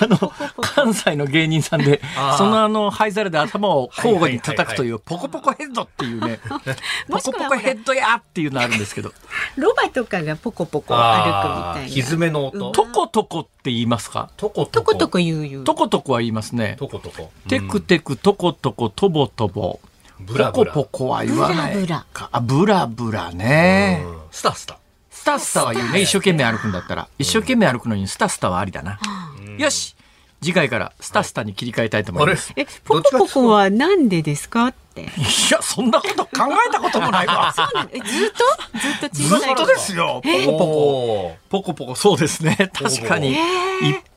[0.00, 2.00] あの、関西の芸人さんで、
[2.38, 6.40] そのあの、灰皿で頭を交互に叩くという、ポコポコヘッドっていうね、
[7.10, 9.12] ポコポコヘッドやっていうのあるんですけど。
[9.56, 11.86] ロバとかがポコポコ歩くみたいな。
[11.88, 12.72] ひずめの音？
[12.72, 14.30] トコトコって言いますか？
[14.36, 14.94] トコトコ。
[14.94, 15.64] トコ言う言う。
[15.64, 16.76] トコトコは言いますね。
[16.78, 17.30] トコトコ。
[17.48, 19.80] テクテクトコトコトボトボ。
[20.26, 22.40] ポコポコは言わないブラブラ。
[22.40, 24.04] ブラブラね。
[24.30, 24.78] スタスタ。
[25.10, 26.00] スタスタは言うね。
[26.02, 27.08] 一生懸命歩くんだったら。
[27.18, 28.98] 一生懸命歩くのにスタスタはありだな。
[29.58, 29.94] よし
[30.42, 32.52] 次回からスタスタに切り替えたいと思います。
[32.54, 35.02] え、ポコポコはなんでですかって。
[35.02, 35.06] い
[35.50, 36.30] や、そんなこと考
[36.68, 37.50] えたこともないわ。
[37.56, 38.78] そうなんずっと？
[38.78, 40.20] ずっと小さいずっとですよ。
[40.22, 40.58] ポコ。
[40.58, 41.36] ポコ。
[41.48, 41.74] ポコ。
[41.74, 42.56] ポコ、そうですね。
[42.74, 43.32] 確かに。
[43.32, 43.38] 一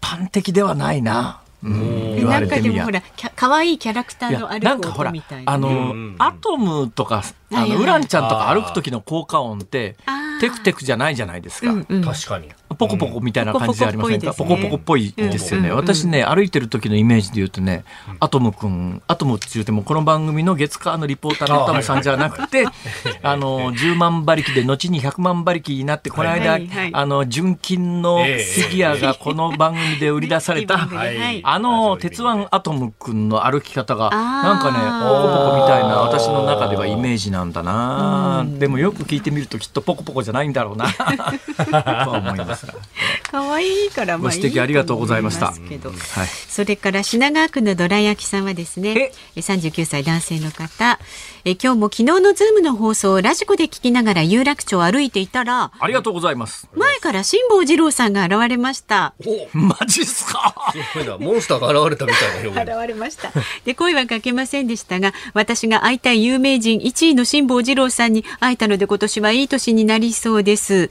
[0.01, 1.39] 般的ではないな。
[1.63, 3.01] うん、なんかでもほら
[3.35, 5.53] 可愛いキャラクターの歩く音みたいな。
[5.53, 9.95] あの、アトムとかあのウランちゃんとか歩く時の効果音って
[10.39, 17.83] テクテクじゃないじゃないですか、確かにポコポコみたいな感じでありませんか、ポコポコっぽいですよね、私ね歩いてる時のイメージで言うとね、
[18.19, 22.65] アトムくんアトムって言うてもこの番組の月火のリポーターのアトムさんじゃなくて
[23.23, 30.87] あの10万馬力で後に100万馬力になってこの間、はいはい、あの純金のフィギュアがこの番組で売り出された、
[31.43, 40.87] あの鉄腕アトムくんの歩き方がなんかねポコポコみたいな私の中ではイメージなんだな、でもよく聞いてみるときっとポコポコじゃないんだろうな。
[42.05, 42.56] と思います。
[43.31, 45.47] 可愛いからまあ指摘ありがとうございました。
[45.47, 50.99] はい、それから品川区のどら焼きさんはですね、三十九歳男性の方、
[51.45, 56.67] え今日も昨日のズームの放送をラジコで聞きながら有楽町を歩いていたら、ありがとうございます。
[56.75, 59.13] 前から辛坊治郎さんが現れました。
[59.53, 60.73] マジっすか？
[61.19, 63.31] モンスターが現れたみたいな現れました。
[63.65, 70.89] で声はかけませんでしたが、私が会いたい有名人1位の辛坊治郎さんに会えたので今年はいい年になりそうです。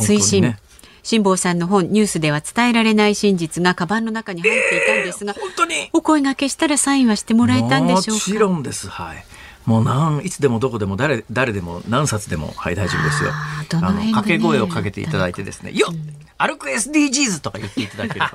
[0.00, 0.58] 推進、ね、
[1.04, 5.90] 辛坊さんの本ニュースでは伝えられない真実がカバンの中に入っていたんですが、本当に。
[5.92, 8.12] お声がけしたらサインはしてもらえたんでしょうか？
[8.12, 8.88] もちろんです。
[8.88, 9.24] はい。
[9.66, 13.30] もうなんいつでもどこでも誰誰でも何冊でもはい大丈夫ですよ。
[13.32, 15.94] あの掛け声をかけていただいてですね、よっ、
[16.38, 18.26] 歩く SDGs とか言っていただける。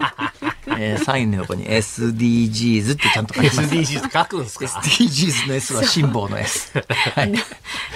[0.66, 3.62] と、 えー、サインの横に SDGs ってちゃんと書きます。
[3.62, 6.72] SDGs 書くんですか ?SDGs の S は辛抱の S。
[7.16, 7.34] はい、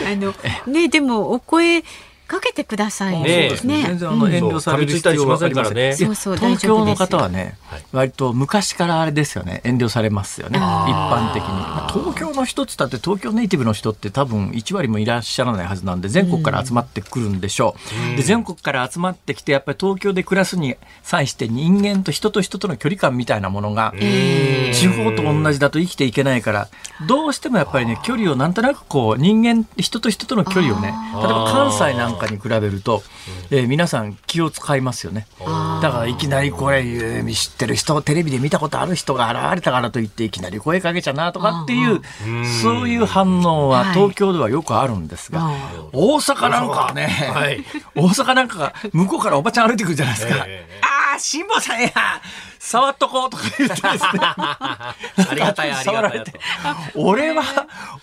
[0.06, 0.34] あの
[0.68, 1.84] ねでもお声
[2.28, 3.50] かけてくださいね。
[3.64, 3.84] ね。
[3.84, 5.76] 全然あの遠慮される必要はありません。
[5.76, 7.58] ね、東京の方はね、
[7.92, 12.04] 割と昔からあれですよね、遠慮されますよね、一般的に。
[12.04, 17.76] 東京の人つったって東京ネイティブの人って多分1割もいらっしゃらないはずなんで全国から集まってくるんでしょ
[18.14, 18.18] う。
[18.18, 23.94] で全国から集まってきてやっぱり東京で暮らすに際して人間と人と人との距離感みたいなものが
[24.74, 26.68] 地方と同じだと生きていけないから
[27.08, 33.04] どうしてもやっぱりね距離をなんとなくこう人間人と人との距離をね例えば関西なんかかに比べると、
[33.52, 35.28] えー、皆さん気を使いますよね。
[35.40, 36.84] だからいきなりこれ
[37.34, 42.02] 知ってる人テレビで見たことある人が現れたからといっていきなり声かけちゃなとかっていう
[42.62, 45.52] そういう反応は東京ではよくあるんですが、
[45.92, 47.64] 大阪なんかはね、はい、
[47.96, 50.46] 大阪なんかが向こうからおばちゃん歩いてくるじゃないですか。
[50.48, 51.92] えー、ああ辛坊さんや
[52.60, 54.00] 触っとこうとか言ってですね。
[54.00, 54.96] あ
[55.34, 56.24] りがたい、ありがたい。
[56.96, 57.44] 俺は、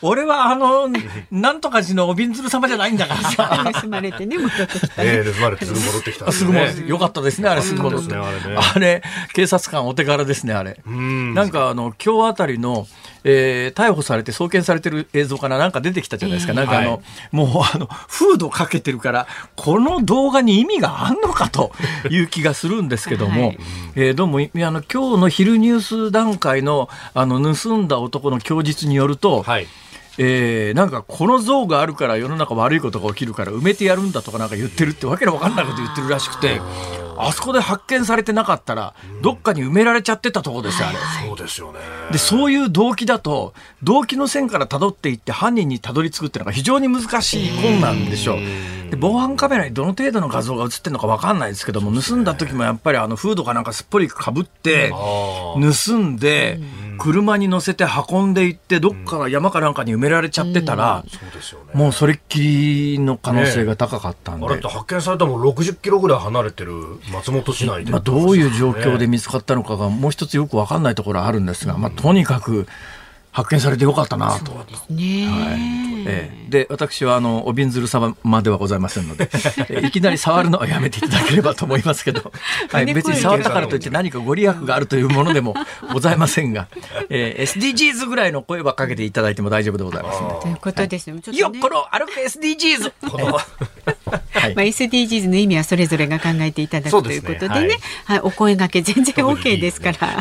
[0.02, 0.88] 俺はあの、
[1.30, 3.72] なんとか寺のおびんずる様じゃないんだからさ。
[3.80, 4.92] 盗まれてね、戻ってきた、ね。
[4.98, 8.14] ええ、盗まれてすぐ戻ってきた、すぐ戻ってよかったですね、あれ、すぐ戻って。
[8.14, 10.78] あれ、警察官お手柄ですね、あれ。
[10.84, 12.86] なんか、あの、今日あたりの、
[13.24, 16.54] えー、逮捕されて送検されてる映像からなんか出てきたじゃないですか。
[16.54, 17.00] なんかあの、はい、
[17.32, 21.72] もうあの、フードかけてるから、この動画に意味があんのかと
[22.10, 23.58] いう気がするんですけども、はい、
[23.96, 29.66] えー、どうも、あの、今日の昼ニュース段階の、あの、盗んだ男の供述によると、はい。
[30.18, 36.60] えー、なんかこの像があるから世の中悪いことが起きるから埋めてやるんだとかなんか言ってるってわけのわかんないこと言ってるらしくて
[37.22, 40.98] あそこで発見されてなかったらどっかに埋められちゃってたとこですよあれ。
[41.28, 41.78] そうですよね。
[42.12, 48.38] でそういう動機だと動機の線から辿っていって犯人にたどり着くっていうのが非常に難しい困難でしょう。
[48.90, 56.58] で防犯カメラにどの程度の画像が映ってるのか分かんないですけども、盗んだ時もやっぱりあのフードかなんかすっぽりかぶって、盗んで、
[57.00, 61.04] 車に乗せて運んでいって、どっか山かなんかに埋められちゃってたら、
[61.72, 64.46] もうそれっきりの可能性が高かったんで。
[64.46, 66.74] あれって発見されたも60キロぐらい離れてる
[67.12, 67.90] 松本市内で。
[67.90, 72.66] まあ、どういう状況で見つかったのかが、もう一つよく分かんないところはあるんですが、まあ、とにかく、
[73.32, 74.52] 発見されてよかったなと。
[74.52, 75.26] そうですね。
[75.26, 75.80] はい。
[76.06, 79.30] ええ、で私はあのおびんずる様ではございませんので、
[79.86, 82.32] いきなり触るのはやめていただければと思いますけど、
[82.72, 85.54] はい、別に触ったからといって何かご利益があるというものでも
[85.92, 86.68] ございませんが、
[87.08, 91.14] えー、SDGs ぐらいの声はかけていただいても大丈夫でございます、ということですね。
[91.14, 92.92] ねよっこの歩く SDGs。
[94.32, 97.68] はい、まあ SDGs の意味はそれぞれが考えていただくということでね、はい、
[98.04, 100.18] はい、お声がけ全然 OK ですから。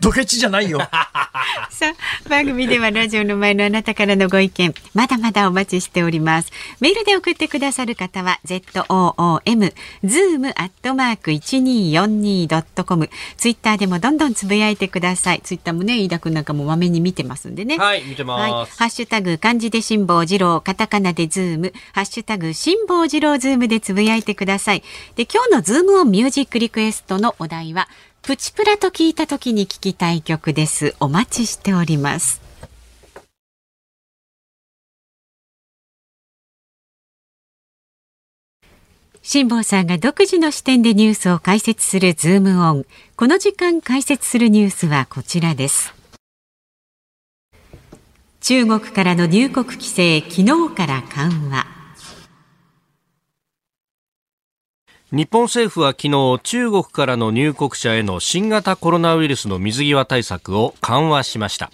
[0.00, 0.78] ドケチじゃないよ。
[1.70, 6.50] さあ、番組ではラジオの前のあなたからのご意見、まだまだお待ちしております。
[6.80, 9.72] メールで送ってくださる方は、zoom、
[10.04, 13.10] zoom アットマーク 1242.com。
[13.36, 15.40] ツイッターでもどんどんつぶやいてください。
[15.42, 17.78] ツイッターもね、飯田くんなんかもまめに見てますんでね。
[17.78, 18.40] はい、見てます。
[18.40, 24.82] はい、ハッシュタグ、漢字で辛坊治郎、カタカナでズーム、ハッシュタグ、辛坊治郎ズームでつぶやいてください。
[25.16, 27.88] で、今日のズームオンミュージックリクエストのお題は、
[28.22, 30.94] プチプラと聞いた時に聞きたい曲です。
[31.00, 32.40] お待ちしております。
[39.22, 42.86] 辛坊さんが独自の視点でニュースを解説するズームオン。
[43.16, 45.92] この時間解説するニュースはこちらです。
[48.40, 51.81] 中国からの入国規制、昨日から緩和。
[55.12, 61.70] 日本政府は昨日中国からの入国者への新型コロナウイルスの水際対策を緩和しました。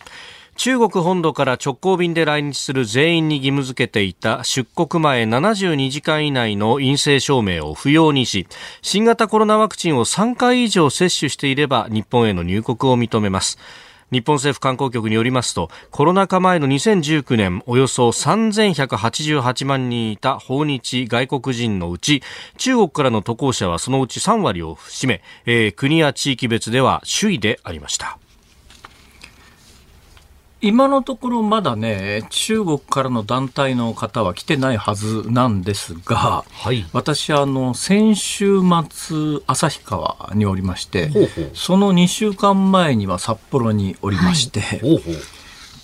[0.56, 8.48] 中国本土から直行便で来日する全員に義務付けていた出国前72時間以内の陰性証明を不要にし
[8.82, 13.56] 新型コロナワクチンを3回以上接種していれば日本への入国を認めます。
[14.10, 22.22] 日本政府観光局によりますとコロナ禍前の2019年およそ3188万人いた訪日外国人のうち
[22.56, 28.18] 中国からの渡航者はそのうち3割を占め、えー、国や地域別では首位でありました。
[30.60, 41.50] 今のところまだね、中国からの団体の方は来てないはずなんですが、はい、私、あの、先週末、旭川におりまして、ほうほう。
[41.54, 45.14] その2週間前には札幌におりまして、はいほうほう。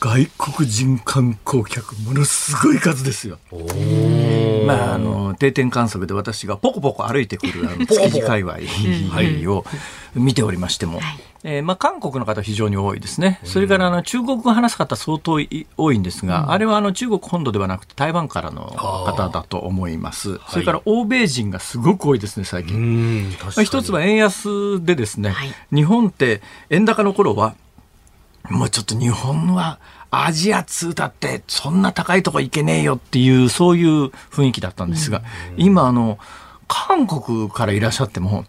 [0.01, 3.39] 外国人観光客、ものすごい数ですよ。
[4.67, 8.59] まあ、あの定点観測で私がポコポコ歩いてくるあの築地界隈
[9.51, 9.65] を
[10.15, 15.39] 見ておりましても、はい、えー、まあ、韓国の方非常に多いですね、それからあの中国語を話す方相当
[15.77, 23.31] 多いんですが、うん、あれはあの中国本土ではなくて台湾からの方だと思います、それから欧米人がすごく多いですね、最近。
[23.41, 27.55] まあ、一つは円安でですね、はい、日本って円高の頃は
[28.51, 29.79] もうちょっと日本は
[30.11, 35.23] アジア通だってそんな高いとこ行けねえよっていうそういう雰囲気だったんですが、
[35.57, 36.19] 今あの
[36.69, 38.45] 韓国からいらっしゃっても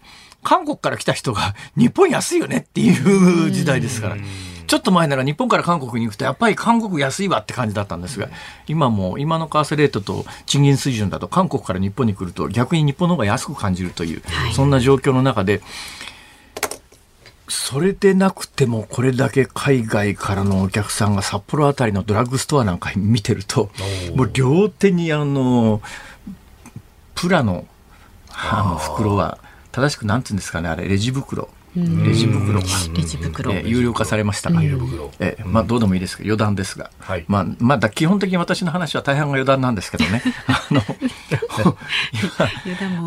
[0.45, 4.17] 韓国から来た人が日本安いよねっていう時代ですから。
[4.67, 8.29] ちょっと前なら日本から韓国に行くとやっぱり韓国安いわって感じだったんですが
[8.67, 14.23] 今も今の為替レートと賃金水準だと韓国から日本に来ると逆に日本の方が安く感じるという、
[14.55, 15.61] そんな状況の中で
[17.47, 23.69] それでなくてもこれだけ海外からのお客さんが札幌あたりのドラッグストアなんか見てると
[24.15, 25.79] もう両手にあの
[27.13, 27.67] プラの
[28.29, 29.37] あの袋は
[29.75, 31.49] 正しくなんていうんですかねあれレジ袋。
[31.75, 32.61] レジ袋。
[32.61, 40.23] が、レジ袋、えー、有料化されましたが、えー、まあ、どうでもいいですけど余談ですが、はい、まあまあ、基本的に私の話は大半が余談なんですけどね。
[40.47, 40.81] あの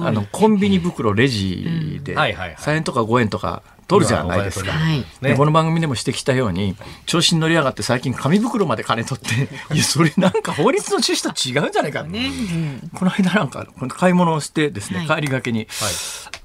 [0.06, 4.72] あのコンビニ袋レジで3円とか5円とか取るじゃないですか、
[5.22, 12.28] ね、この番組でも指摘したように調子に乗り上がって最近紙袋まで金取っていやそれなんか法律の趣旨と違うんじゃないか、ね
[12.82, 15.68] うん、この間なんか買い物をしてですね、はい、帰りがけに、はい、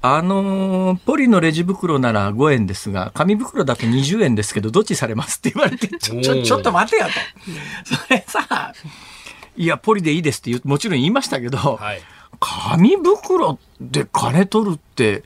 [0.00, 7.94] あのポリのレジ袋なら5円ですが紙袋だと20円ですけどどっちされますって言われてちょちょちょっと待てよと。
[7.94, 8.72] それさ
[9.56, 12.00] いやポリでいいですってもちろん言いましたけど、はい、
[12.40, 15.24] 紙袋で金取るって。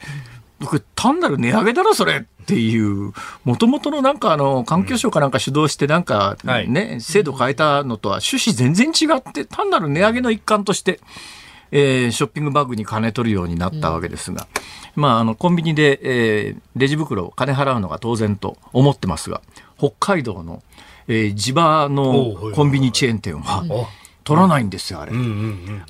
[0.60, 3.12] 僕単なる値上げだろそれっていう
[3.44, 11.00] もともとのなんかあの環境省かなんか主導してなんかね、制度変えたのとは趣旨全然違って単なる値上げの一環として、
[11.70, 14.46] えー、ショッピングバッグに金取るようになったわけですが、
[14.96, 19.42] うん、まああのコンビニで、えー、レジ袋金払うのが当然と思ってますが
[19.76, 20.62] 北海道の、
[21.06, 23.64] えー、地場のコンビニチェーン店は、
[24.28, 25.12] 取らないんですよ、あれ。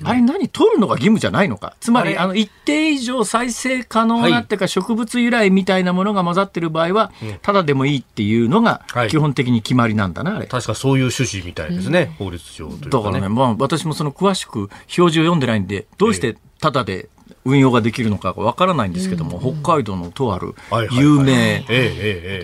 [0.03, 1.75] あれ何取るのが義務じゃないのか。
[1.81, 7.11] つまり、あの、一定以上再生可能なっていうか、植物由来みたいなものが混ざってる場合は、
[7.41, 10.45] ただでもいいっていうのが、基本的に決まりなんだな、あれ。
[10.45, 17.09] 確かそういう趣旨みたいですね、法律上、だからね、まあ、私もその詳しく表示を読んでないんで、どうしてただで
[17.49, 20.55] 運用ができるのかわからないんですけども、うん、北海道のとある
[20.91, 21.65] 有名、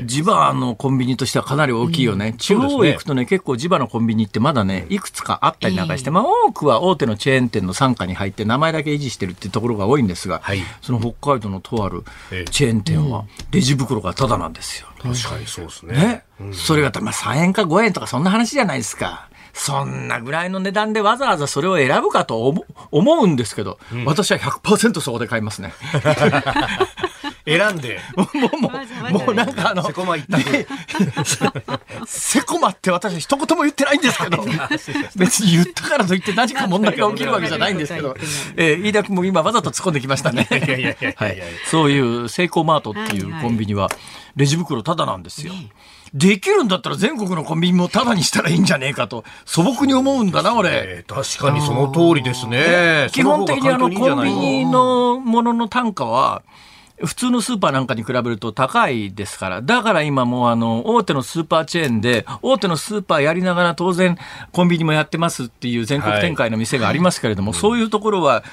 [0.05, 12.03] 地場のコンビニとしてはかなり大きいよね、うん、地方行くとね、結構地場のコンビニってまだね、いくつかあったりなんかして、まあ、多くは大手のチェーン店の傘下に入って、名前だけ維持してるっていうところが多いんですが、はい、その北海道のとある
[12.51, 14.87] チェーン店は、レジ袋がただなんですよ。
[15.01, 15.93] 確かにそうですね。
[15.93, 16.23] ね。
[16.39, 19.29] うん、それが、まあ、3円か5円とか、そんな話じゃないですか。
[19.55, 25.73] そんなぐらいの値段でわざわざそれを選ぶかと思うんですけど、うん、私は100%そこで買いますね。
[27.47, 27.99] 選んで。
[28.15, 28.71] もう、も
[29.09, 30.39] う、もうなんかあの、セコマ行った
[32.05, 34.43] セコマって私一言も言ってないんですけど、
[35.15, 38.15] 別に言ったからといって何か問題が起きるわけじゃないんですけど、
[38.57, 40.47] えー、飯田君も今わざと突っ込んできましたね。
[41.15, 41.41] はい。
[41.69, 43.89] そういうセイコーマートっていうコンビニは、
[44.35, 45.53] レジ袋ただなんですよ。
[46.15, 53.09] できるんだったら全国のコンビニもタダにしたらいいんじゃねえかと素朴に思うんだな俺、えー、確かにその通りですね。
[53.11, 53.91] 基本的にあの。
[53.91, 56.43] コンビニのものの単価は
[57.03, 64.17] 普通のスーパーなんかに比べると高いですから、だから今もうあの、大手のスーパーチェーンで、大手のスーパーやりながら当然
[64.53, 68.43] コンビニもやってますっていう全国展開の店がありますけれども、はい、そういうところは、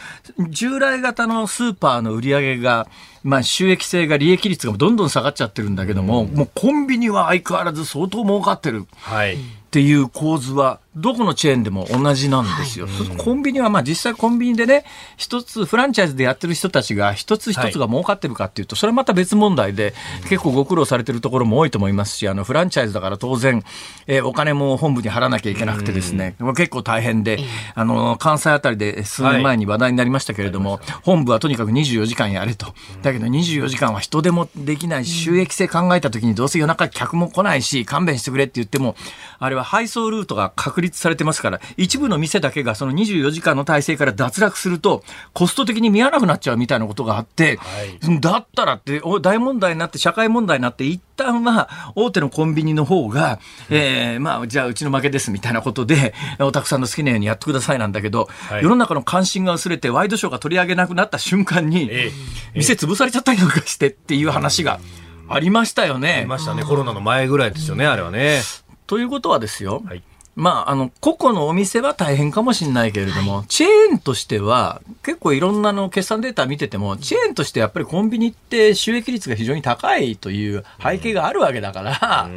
[0.48, 2.88] 従来型のスーパーの売り上げが、
[3.22, 8.86] まあ収益性が利益率がどんどん下がっちゃってるんだけども、もうコンビニは相変わらず相当儲かってる。
[8.96, 9.34] はい。
[9.34, 9.38] っ
[9.72, 12.86] ていう構図はどこのチェーンでも同じなんですよ。
[12.86, 14.84] はい、コンビニはまあ実際コンビニでね、
[15.16, 19.94] 一つフランチャイズでやってる人たちが一つ一つが儲かってるかっていうと、それはまた別問題で、
[20.28, 23.62] 結構ご苦労されてるところも多いと思いますし、あのフランチャイズだから当然、
[24.06, 27.38] えー、お金も本部に払わなきゃいけなくてですね、結構大変で、
[27.74, 32.66] あの、関西あたりで数年前に話題になりましたけれども、はい、本部はとにかく24時間やれと。
[33.00, 38.94] だけど24時間は人でもできない収益性考えた時にどうせ夜中客も来ないし、勘弁してくれって言っても、
[39.38, 45.02] あれは配送ルートが確立されてますから、一部の店だけがその24時間の体制から脱落すると、
[45.32, 53.38] コスト的に見合わなくなっちゃうみたいなことがあって、はい、だったらって、大問題になって、社会問題になって、一旦は大手のコンビニの方が、
[53.70, 62.12] えー、まあ、じゃあうちの負けですみたいなことで、おたくさんの好きなようにやってくださいなんだけど、はい、世の中の関心が薄れて、ワイドショーが取り上げなくなった瞬間に、えー、
[62.54, 64.80] 店潰されちゃったりとかしてっていう話が。
[65.28, 66.12] ありましたよね。
[66.12, 66.62] ありましたね。
[66.62, 68.42] コロナの前ぐらいですよね、あれはね。
[68.86, 70.02] ということはですよ、はい、
[70.34, 82.30] まあ、あの、個々のお店は大変かもしれないけれども、はい、チェーンとしては、結構いろんなの決算データ見てても、チェーンとしてやっぱりコンビニって収益率が非常に高いという背景があるわけだから、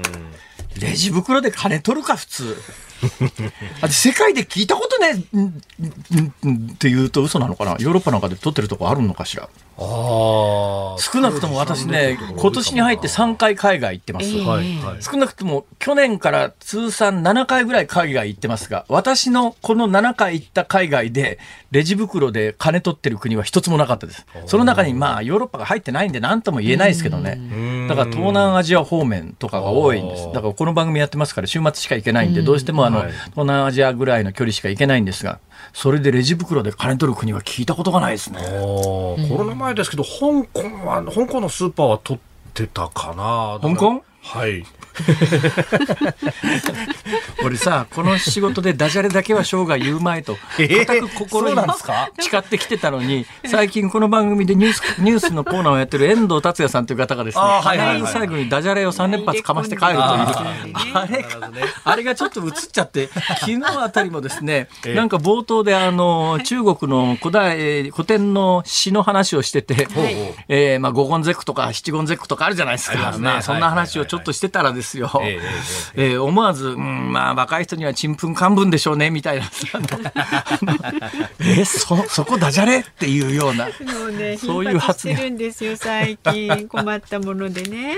[0.79, 2.57] レジ袋で金取るか、普通。
[3.89, 7.71] 世界で聞いたことねって言うと嘘なのかな？
[7.79, 9.49] ヨーロッパなんかで取ってるとこあるのかしら？
[9.77, 21.39] 少なくとも私ね、今年に入って3回海外行ってます、えー、少なくとも去年から通算7回ぐらい海外行ってますが、私のこの7回行った海外で、
[21.71, 24.25] レジ袋で金取ってる国は一つもなかったです。
[24.45, 27.87] その中にまあヨーロッパが入ってないんで何とも言えないですけどね。
[27.89, 30.27] だから東南アジア方面とかが多いんです。
[30.33, 35.39] だからこの番組やってますから週末しか行けないんで、どうしてもあの、東南アジアぐらいの距離しか行けないんですが、
[35.73, 38.39] それでレジ袋で金取る国は聞いたことがないですね。
[38.39, 43.59] コロナ前ですけど、香港は、香港のスーパーは取ってたかな。
[43.61, 44.03] 香港？
[44.21, 44.63] はい。
[47.43, 51.61] 俺さこの仕事でダジャレだけは生涯言うまいと固く心に
[52.19, 60.05] 誓ってきてたのに最近この番組でニュースニュースのコーナーをやってる遠藤達也さんという方がですね必ず最後にダジャレを3連発かまして帰るという。
[60.93, 61.51] あれが
[61.83, 63.07] あれがちょっと映っちゃって
[63.39, 69.87] 昨日あたりもですね なんか冒頭であの中国の古代古典の詩の話をしてて、
[70.47, 75.41] えー、まあ五言絶句とか七言絶句とかあるじゃないですか、まあ、そんな話をちょっとしてたらですよ、えー、
[75.95, 79.45] えー、思わず、うん、まあ若い人にはちんぷんかんぶんでしょうねみたいな。
[81.41, 83.67] えそそこダジャレっていうような。
[83.71, 85.17] そう,、ね、そういう発言。
[85.17, 86.67] るんですよ最近。
[86.67, 87.95] 困ったものでね。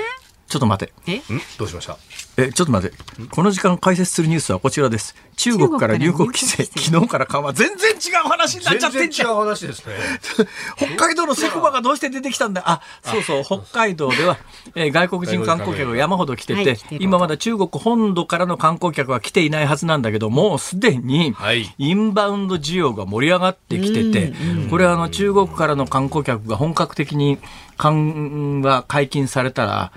[0.48, 0.94] ちょっと待て。
[1.08, 1.22] え？
[1.58, 1.98] どうしました？
[2.38, 2.98] え、ちょっと待って。
[3.32, 5.16] この時間解説するニュースはこちらです。
[5.36, 7.54] 中国から入国規制、昨日から緩和。
[7.54, 9.30] 全然違う話になっちゃってんじゃん。
[9.30, 9.94] 違う話ですね。
[10.78, 12.64] 北海道のセコバがどうして出てきたんだ？
[12.66, 14.38] あ、そうそう、北海道では、
[14.76, 21.36] えー、外国人観光客が山ほど来てて、今まだ中国本土からの観光客は来ていないはずなんだけど、もうすでに、
[21.78, 24.34] インバウンド需要が盛り上がってきてて、
[24.70, 27.38] これはあの中国からの観光客が本格的に
[27.78, 29.92] 緩和解禁されたら、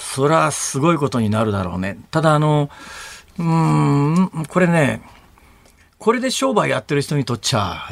[0.00, 1.98] それはすごいことになるだろうね。
[2.10, 2.70] ただ、あの、
[3.38, 5.02] うん、これね、
[5.98, 7.86] これで商売やってる人にとっちゃ、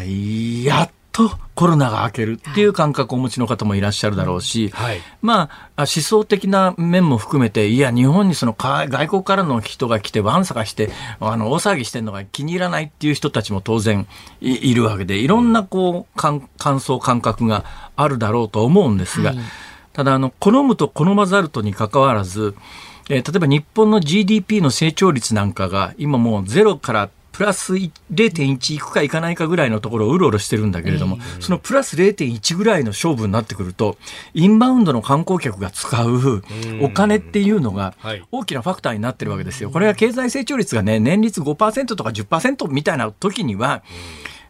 [0.64, 10.90] やっとコロナが明けるっていう感覚をお持ちの方もいらっしゃるだろうし、はい、まあ、思想的な面も含めて、いや、日本にその外国からの人が来て、わんさかして、
[11.20, 14.06] あの、大騒ぎしてるのが気に入らないっていう人たちも当然
[14.40, 16.48] いるわけで、いろんなこう、感
[16.80, 17.64] 想、感覚が
[17.96, 19.38] あるだろうと思うんですが、はい、
[19.98, 22.54] ただ、あの、好むと好まざるとにかかわらず、
[23.10, 33.96] えー、例えば日本の GDP の成長率なんかが今もうゼロからプラス0.1いくかいかないかぐらいのところをうろうろしてるんだけれども、そのプラス0.1ぐらいの勝負になってくると、
[34.34, 36.44] インバウンドの観光客が使う
[36.80, 37.96] お金っていうのが
[38.30, 39.70] 大きなファクターになってるわけですよ。
[39.70, 43.82] これは経済成長率がね、年率5%とか10%みたいな時には、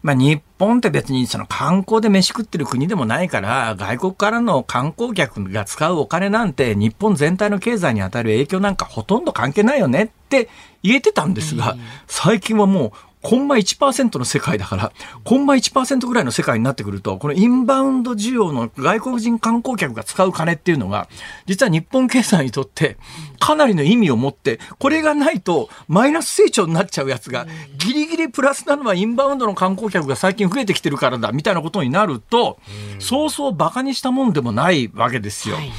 [0.02, 10.48] まあ、日本って別にその観光で飯食ってる国でもないから、外国からの観光客が使うお金なんて日本全体の経済に与える影響なんかほとんど関係ないよねって
[10.82, 11.76] 言えてたんですが、
[12.06, 12.92] 最近はもう
[13.28, 21.10] コンマ1%の世界だから、コンマ1%ぐらいの世界になってくると、このインバウンド需要の外国人観光客が使う金っていうのが、
[21.44, 22.96] 実は日本経済にとって
[23.38, 32.58] かなりの意味を持って、これがないとマイナス成長になっちゃうやつが、ギリギリプラスなのはインバウンドの観光客が最近増えてきてるからだ、みたいなことになると、
[32.98, 35.56] そうそう馬鹿にしたもんでもないわけですよ。
[35.56, 35.70] はい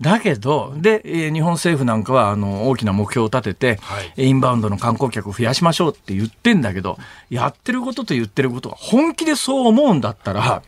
[0.00, 6.98] だけど、で、日本政府なんかは、あの、大きな目標を立てて、はい、インバウンドの観光客を増やしましょうって言ってんだけど、
[7.30, 10.62] やってることと言ってることが本気でそう思うんだったら、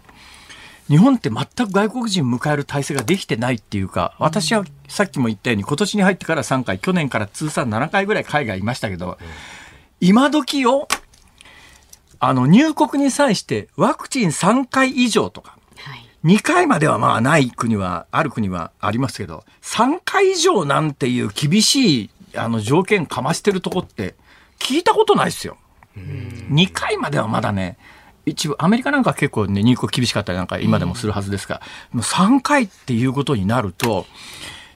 [0.88, 9.16] 日本って全く外国人迎える体制ができてないっていうか、私はさっきも言ったように、今年に入ってから3回、去年から通算7回ぐらい海外いましたけど、
[10.00, 10.88] 今時よ、
[12.18, 15.59] あの、入国に際してワクチン3回以上とか、
[16.24, 24.14] 2回まではまあない国は、ある国はありますけど、3回以上なんていう厳しいあの条件かましてるとこって
[24.58, 25.56] 聞いたことないですよ。
[25.96, 27.78] 2回まではまだね、
[28.26, 31.62] 一部、アメリカなんか結構ね、入国厳しかったりなんか今でもするはずですが、
[31.92, 34.06] もう3回っていうことになると、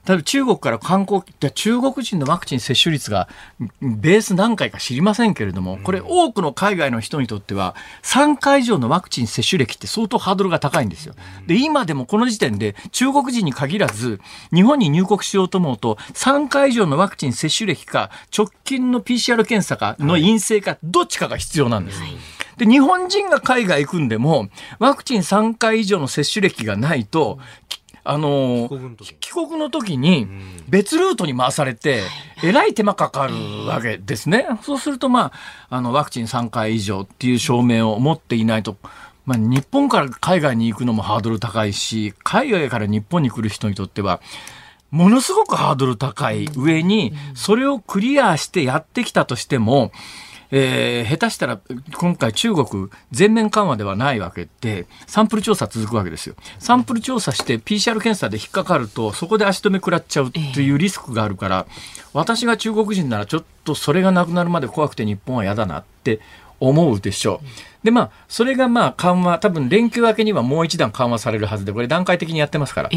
[0.06, 3.28] 例えば中国から観光、中国人のワクチン接種率が
[3.80, 11.14] ベース何回か知りませんけれども、これ多くの海外の人にとっては、3回以上のワクチン接種歴って相当ハードルが高いんですよ。
[11.46, 14.20] で、今でもこの時点で中国人に限らず、
[14.52, 22.02] 日本に入国しようと思うと、3回以上のワクチン接種歴か、直近の PCR 検査かの陰性か、どっちかが必要なんです。
[22.58, 24.48] で、日本人が海外行くんでも、
[24.78, 27.38] ワクチン3回以上の接種歴がないと、
[28.06, 28.68] あの
[29.20, 29.96] 帰国の時。
[29.96, 30.28] に
[30.68, 32.02] 別ルートに回されて、
[32.42, 33.34] えらい手間かかる
[33.66, 34.46] わけですね。
[34.62, 35.32] そうすると、ま
[35.68, 38.76] あ、あの、ワクチン3回以上っていう証明を持っていないと、
[39.24, 44.20] まあ、日本から海外に行くのもハードル高いし、海外から日本に来る人にとっては、
[44.90, 49.92] ものすごくハードル高い上に、それをクリアしてやってきたとしても、
[50.50, 51.60] えー、下手したら
[51.96, 61.66] 今回中国全面緩和ではないわけでサンプル調査続くわけですよサンプル調査して PCR 検査で引っかかるとそこで足止め食らっちゃうというリスクがあるから、
[62.12, 66.20] 私が中国人ならちょっとそれがなくなるまで怖くて日本は嫌だなって
[66.60, 67.73] 思うでしょう。
[67.84, 72.90] で、まあ、それがまあ緩和、多分連休明けにはもう一段緩和されるはずで、これ段階的にやってますから、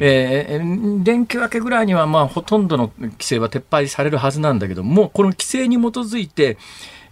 [0.00, 6.58] えー、連休明けぐらいにはまあほとんどの規制は撤廃されるはずなんだけども、この規制に基づいて、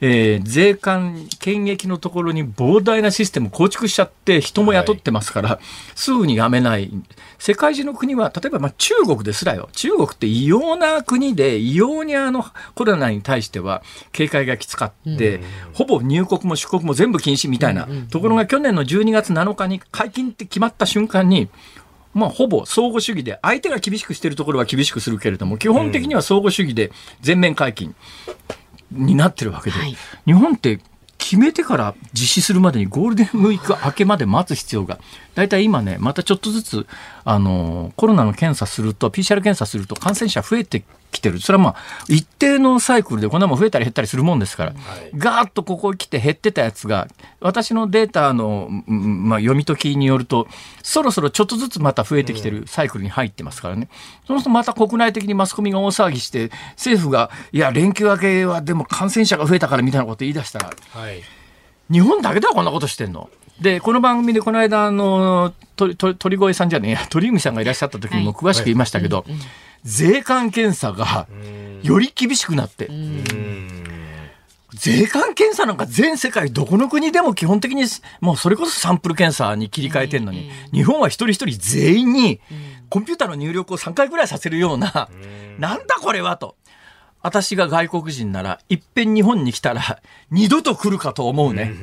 [0.00, 5.58] えー、税関、検疫のところに膨大なシステム構築しちゃって人も雇ってますから、はい、
[5.94, 6.90] すぐにやめない。
[7.38, 9.68] 世界中の国は、例えばまあ中国ですらよ。
[9.72, 12.44] 中国って異様な国で、異様にあの
[12.74, 13.82] コロナに対しては
[14.12, 15.42] 警戒がきつかって、うん、
[15.74, 17.88] ほぼ入国も出国も全部禁止みたいな。
[18.10, 21.48] ところが去年の12月7日に解禁って決まった瞬間に、
[22.12, 26.90] まあ、ほぼ相互主義で、相手が厳しくしているところは厳しくするけれども、基本的には相互主義で
[27.20, 27.94] 全面解禁。
[28.90, 30.80] になってるわけで、はい、日本って
[31.18, 34.98] 決めてから実施するまでにゴールデンウィーク明けまで待つ必要が、
[35.40, 36.86] 大体今ね、またちょっとずつ、
[37.24, 40.82] あの、コロナの検査すると、PCR 検査すると感染者増えて
[41.12, 41.40] きてる。
[41.40, 41.76] それはまあ、
[42.08, 47.08] 一定のサイクルでこんなもん増えたり減ったりするもんですから、はい、ガーッとここに来て減ってたやつが、
[47.40, 50.46] 私のデータの、まあ、読み解きによると、
[50.82, 53.88] そろそろちょっとずつまた増えてきてるサイクルに入ってますからね。
[54.26, 61.22] そうするとまた国内的にマスコミが大騒ぎして、政府が、いや、連休明けはでも感染者が増えたからみたいなこと言い出したら、はい、
[61.90, 63.30] 日本だけではこんなことしてんの。
[63.60, 69.26] で、この番組でこの間、あの、鳥越さんじゃねえや、 鳥海さんがいらっしゃった時にも詳しく言いましたけど、はい。
[69.84, 71.26] 税関検査が
[71.82, 72.88] より厳しくなって。
[74.74, 77.84] 税関検査なんか全世界どこの国でも基本的に
[78.20, 82.40] もうそれこそサンプル検査に切り替えてるのに、日本は一人一人全員に
[82.88, 85.08] コンピューターの入力を3回ぐらいさせるような、
[85.58, 86.56] なんだこれはと。
[87.22, 89.98] 私が外国人なら、いっぺん日本に来たら、
[90.30, 91.74] 二度と来るかと思うね。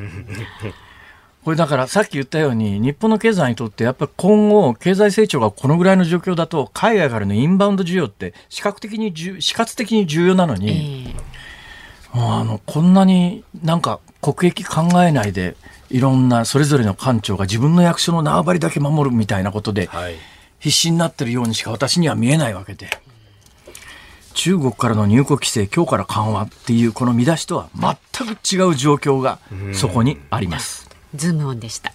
[1.47, 11.15] これだからさっき言ったように日本の経済にとってやっぱり今後経済成長がこのぐらいの状況だと海外からのインバウンド需要って視覚的に死活的に重要なのに、
[12.11, 15.55] えー、もうあのこんなになんか国益考えないで
[15.89, 19.89] いろんなそれぞれの官庁が自分の役所の縄張りだけ守るみたいなことで
[20.59, 22.89] 必死になってるようにしか私には見えないわけで。
[24.33, 29.39] 中国からの入国規制今日から緩和っていうこの見出しとは全く違う状況が
[29.73, 30.86] そこにあります。
[31.15, 31.93] ズームオンでした。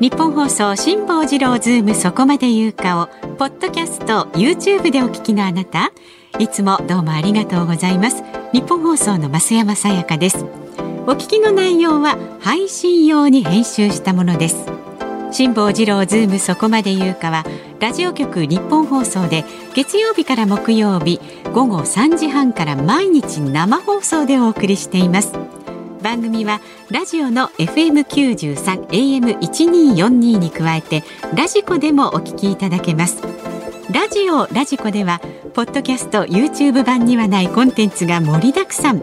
[0.00, 5.92] ニッポン放送辛坊治郎ズームそこまで言うかをポッドキャスト YouTube でお聞きのあなた
[6.38, 8.22] いつもどうもありがとうございます。
[8.52, 10.44] ニッポン放送の増山さやかです。
[11.08, 14.56] お聞きの内容は配信用に編集したものです
[15.32, 17.44] 辛坊治郎ズームそこまで言うかは
[17.80, 21.20] ラジオ局ニッポン放送で月曜日から木曜日
[21.52, 25.32] 午後3時半から毎日生放送でお送りしています。
[26.02, 26.60] 番組は
[26.90, 31.02] ラジオの FM93 AM1242 に加えて
[31.34, 33.22] ラジコでもお聞きいただけます。
[33.92, 35.20] ラジオラジコでは
[35.54, 39.02] ポッドキャスト YouTube 版にはないコンテンツが盛りだくさん。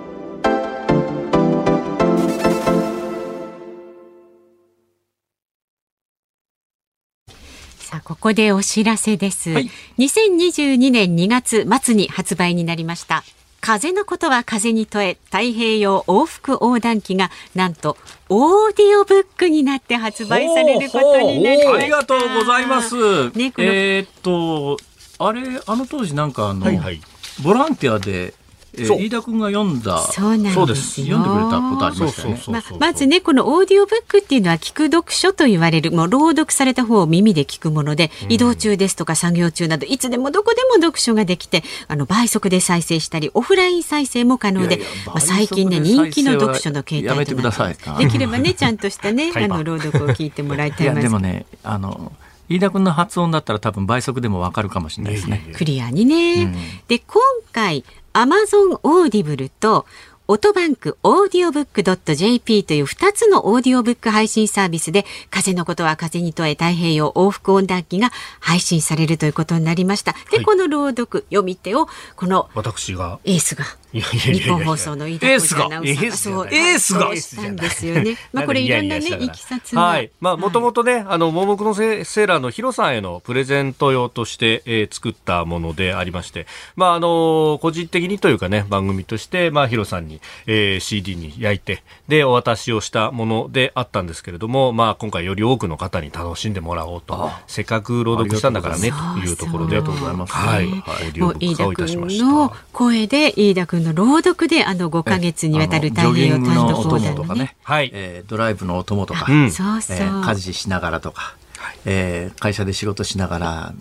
[8.03, 13.23] ここでお知らせです、はい、2022年2月末に発売になりました。
[13.61, 17.95] 風のことは風に問え太平洋往復横断記がなんと
[18.27, 24.77] オーディオブックになって発売されることになりましたありがとうございます、ね、えー、っと
[25.19, 26.99] あれあの当時なんかあの、はいはい、
[27.43, 28.33] ボランティアで
[28.77, 29.99] えー、飯田君が読んだ。
[29.99, 32.41] そうなんです読んでくれたことありましたね。
[32.47, 52.11] ままずねこのオーディオブックっていうのは聞く読書と言われるもう朗読された方を耳で聞くもので、うん、移動中ですとか作業中などいつでもどこでも読書ができてあの倍速で再生したりオフライン再生も可能でまあ、最近ね人気の読書の形態となってできればねちゃんとしたね あの朗読を聞いてもらいたいでもねあの
[52.49, 55.53] 飯田君の発音だったら多分倍速でもわかるかもしれないですね。
[55.55, 56.43] クリアにね。
[56.43, 56.53] うん、
[56.89, 57.21] で今
[57.53, 59.85] 回アマゾンオーディブルと
[60.27, 70.13] オトバンクオーディオブック .jp という2つのオーディオブック配信サービスで風のことは風に問え太平洋往復横断記が配信されるということになりました。
[70.29, 76.15] で、はい、この朗読読み手をこの私がエースが日本放送の飯田浩アナウンサーが。
[76.15, 76.47] そう。
[76.47, 77.15] エースが。
[77.15, 78.17] したんですよね。
[78.31, 80.11] まあこれいろんなねいきさつはい。
[80.19, 97.29] まあもともとねあの盲目のセーラーのヒロさんへのプレゼント用として、えー、作ったものでありまして、まああの個人的にというかね番組としてまあヒロさんに、えー、CD に焼いてでお渡しをしたものであったんですけれども、まあ今回より多くの方に楽しんでもらおうと。
[97.47, 100.33] せっかく朗読したんだからねというところでありがとうございます。
[100.33, 100.67] はい。
[100.67, 102.25] オーディオブックをいたしました。
[102.25, 111.40] の声で飯田君の朗読であの5か月にわたる太平洋単独横断のね、はい、えー、ドライブのお供とか、うん、そうそう、えー、家事しながらとか、はい、
[111.85, 113.73] えー、会社で仕事しながら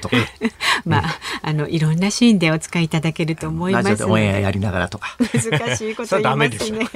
[0.00, 0.16] とか。
[0.84, 3.88] まあ、あのいろんなシーンでお使いいただけると思います。
[3.88, 5.16] ラジオでオンエアやりながらとか。
[5.18, 6.88] 難しいこと言いますね。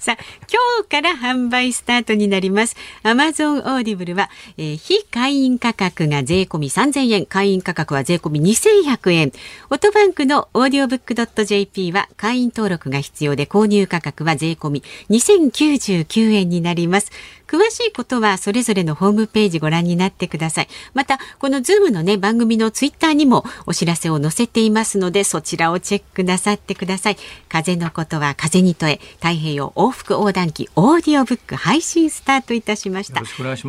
[0.00, 0.18] さあ
[0.48, 2.76] 今日から販売スタートになります。
[3.02, 7.26] アマゾンオーディブルは、えー、非会員価格が税込み3000円。
[7.26, 9.32] 会員価格は税込み2100円。
[9.70, 17.10] オトバンクのオーディオブックドット JP は会員登録が必要で購入価格は税込み2099円になります
[17.52, 27.16] 詳しいことはそれぞれのホームページご覧になってくださいまたこのズームのね、番組のツイッターにもお知らせを載せていますので、そちらをチェックなさってください。
[27.48, 33.22] 風のことは風に問え、太平洋往復横断記オーディオブック配信スタートいたしました。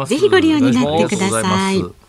[0.05, 2.02] ぜひご利用になってください。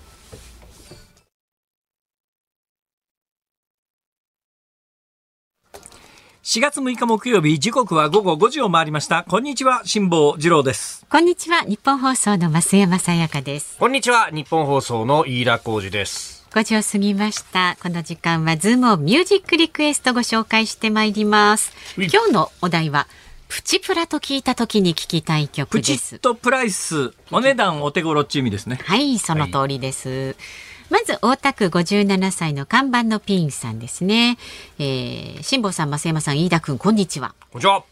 [6.44, 9.24] 4月6日木曜日時刻は午後5時を回りました。
[9.26, 11.06] こんにちは辛坊治郎です。
[11.08, 13.78] こんにちはニッポン放送の増山さやかです。
[13.78, 16.46] こんにちはニッポン放送の飯田浩司です。
[16.50, 17.78] 5時を過ぎました。
[17.82, 21.72] この時間はズームをミュージックリクエストご紹介してまいります。
[21.96, 23.06] 今日のお題は
[23.48, 25.90] プチプラと聞いた時に聞きたい曲です。
[25.92, 30.36] プチッとプライスお値段お手頃っちゅう意味ですねはいその通りです、はい
[30.90, 34.38] まず大田区57歳の看板のピンさんですね。
[34.78, 37.34] えー、辛坊さん、増山さん、飯田くん、こんにちは。
[37.50, 37.84] こんにちは。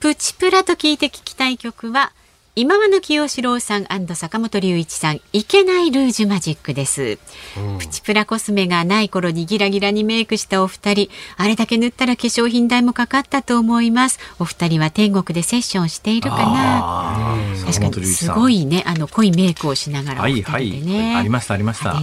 [0.00, 2.12] プチプラと聞いて聞きたい曲は、
[2.56, 7.18] 今和の清志郎さん坂本龍一さんいけないルージュマジックです、
[7.56, 14.18] うん、プチプラコスメがない頃にギラギラにメイクしたお二人あれだけ塗ったら化粧品代もかかったと思います。
[14.38, 17.36] お二人は天国でセッションしているかな。
[17.64, 21.94] 確かにすごいねあの濃いメイクをしながらお二人でね、はいはい、ありましたありました。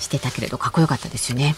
[0.00, 1.54] してたけれどかっこよかったですよね。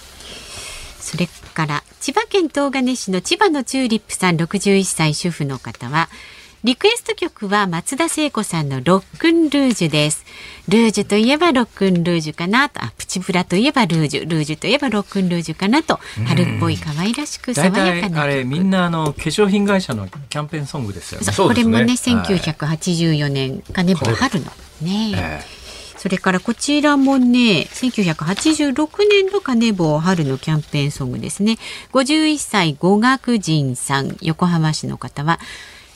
[1.01, 6.09] それから千葉県東金市の千葉のチューリップさん61歳主婦の方は
[6.67, 10.25] リクエスト曲は松田聖子さんのロックンルージュです。
[10.67, 21.27] ルージュといえばロックンルージュかなと、あプチプラといえばルージュ、ルージュといえばロックンルージュかなと、春っぽい可愛らしく爽やかなあれみんなあの化粧品会社のキャンペーンソングですよね。
[21.37, 24.47] これもね、1984年かね、春の
[24.83, 25.13] ね。
[25.15, 31.57] えーそれからこちらもね、1986年のカネボウ春のキャンペーンソングですね。
[31.93, 35.41] 51歳語学人さん、横浜市の方は、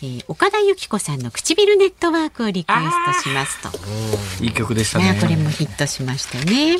[0.03, 4.45] えー、岡田由紀子さんの唇ネットワークをリクエストしますと。
[4.45, 5.19] いい曲でしたね。
[5.21, 6.79] これもヒットしましたね。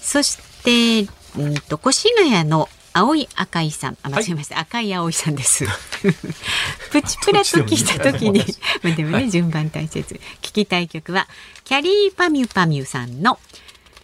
[0.00, 5.64] そして、うんと越谷の青い赤いさん、あ、間違えました、はい、赤い青いさんです。
[6.92, 8.44] プチプラと聞いた時に、
[8.82, 10.20] まあでもね、順番大切。
[10.40, 11.26] 聞きたい曲は、
[11.64, 13.40] キャリーパミュパミュさんの、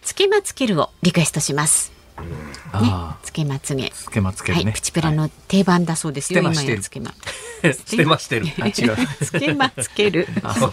[0.01, 2.00] つけまつけるをリクエストします。
[2.21, 2.89] ね、
[3.23, 3.91] つけまつげ。
[3.91, 6.41] つけまつげ、ね、はい、プチプラの定番だそうですよ。
[6.41, 7.13] 今やつけま。
[7.61, 8.47] 捨てましてる。
[8.47, 8.97] 違う。
[9.23, 10.27] つけまつける。
[10.41, 10.71] は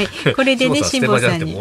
[0.00, 1.52] い、これでね、辛坊さんに。
[1.52, 1.56] い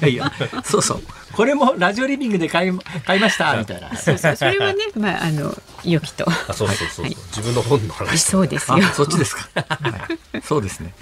[0.00, 0.32] やいや、
[0.64, 1.02] そうそう。
[1.32, 2.72] これもラジオリビングで買い、
[3.04, 3.94] 買いました、みたいな。
[3.96, 6.24] そうそう、それはね、まあ、あの、良きと。
[6.28, 7.06] あ、そうそうそう。
[7.06, 8.22] 自分の本の話。
[8.22, 8.82] そうですよ。
[8.94, 9.48] そっちですか。
[10.42, 10.94] そうですね。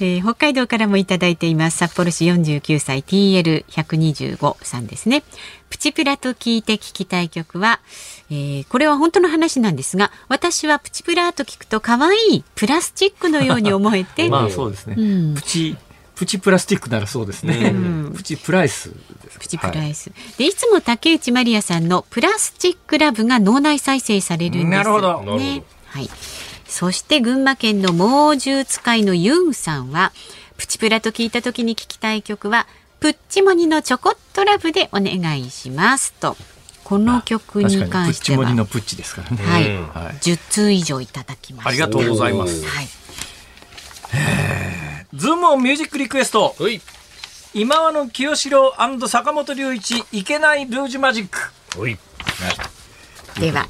[0.00, 5.22] えー、北海道からもいただいています札幌市49歳 TL125 さんですね
[5.70, 7.80] プチプラと聞いて聞きたい曲は、
[8.30, 15.02] えー、これは本当の話なんですが私はプチプラと聞くと可愛いプラスチックのように思えて まあそうですね、う
[15.32, 15.76] ん、プチ
[16.14, 17.72] プチプラスティックならそうですね。
[17.74, 17.76] う
[18.10, 18.90] ん、プチプライス
[19.40, 20.10] プチプライス。
[20.10, 24.70] はい、でいつも竹内まりやさんのプラスチックラブが脳内再生されるんです、ね。
[24.70, 25.22] なるほど。
[25.36, 25.64] ね。
[25.86, 26.08] はい。
[26.66, 30.12] そして群馬県の猛獣使いのユンさんは
[30.56, 32.66] プチプラと聞いた時に聞きたい曲は
[33.04, 36.38] プッチモニのチョコットラブでお願いしますと。
[36.84, 39.36] この曲に関しては、プッチモニのプッチですからね。
[39.44, 39.76] はい、
[40.06, 41.68] はい、10通以上いただきました。
[41.68, 42.64] ありがとうございます。
[42.64, 42.88] はい。
[45.12, 46.56] ズームオンミュージックリクエスト。
[47.52, 48.72] 今和の清志郎
[49.06, 51.38] 坂本龍一いけないルージュマジック。
[53.38, 53.68] では。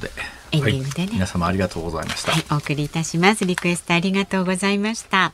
[0.53, 5.33] エンディングでね、はい、皆様ありがとうございました、はい、お送りいたしますリクエストありがとうございました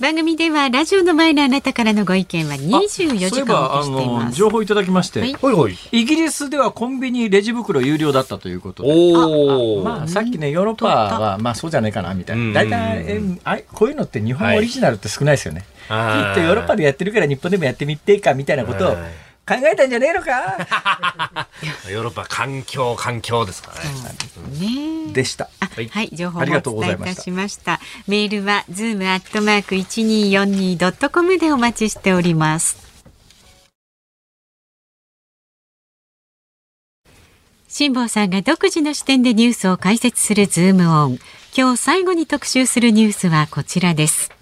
[0.00, 4.36] 番組ではラジオの前のあなたからのご意見は24時間おしています。
[4.36, 5.36] 情報いただきまして、はい、
[5.92, 9.12] イギリスではコンビニレジ袋有料だったということで。
[9.84, 12.52] まあ、さっきねヨーロッパはまあそうじゃないかなみたいな。
[12.52, 18.96] 大体えあこういうのって日本オリジナルって少ないですよね、きっとヨーロッパでやってるから日本でもやってみてかみたいなことを
[19.46, 21.48] 考えたんじゃねえのか？
[21.90, 25.06] ヨーロッパ環境環境ですからね。
[25.06, 25.50] ねでした。
[25.60, 27.78] はい、はい、情報をお伝えいたしました。
[28.06, 32.82] メールはズームアットマーク一二四二ドットコムでお待ちしております。
[37.68, 41.18] 辛坊さんが独自の視点でニュースを解説するズームオン。
[41.56, 44.33] 今日最後に特集するニュースはこちらです。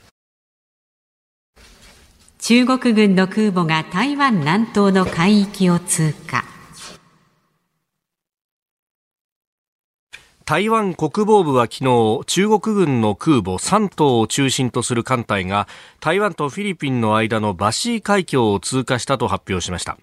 [2.44, 6.42] 中国軍の空母が台湾南東の海域を通過。
[10.44, 15.68] 台湾国防部は昨日中国軍の空母山東を中心とする艦隊が
[16.00, 19.96] 台湾とフィリピンの間のバシー海峡を通過したと発表しました。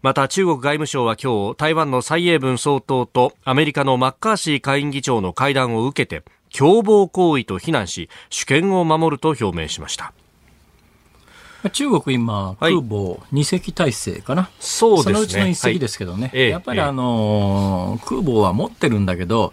[0.00, 6.24] また中国外務省は今日台湾の蔡英文総統とアメリカのマッカーシー下院議長の会談を受けて
[6.56, 10.14] 共謀行為と非難し主権を守ると表明しました。
[11.70, 19.52] 中国今、空母2隻体制かな、そうですね、そのうちの1隻ですけどね、はい、やっぱり、あのー、空母は持ってるんだけど、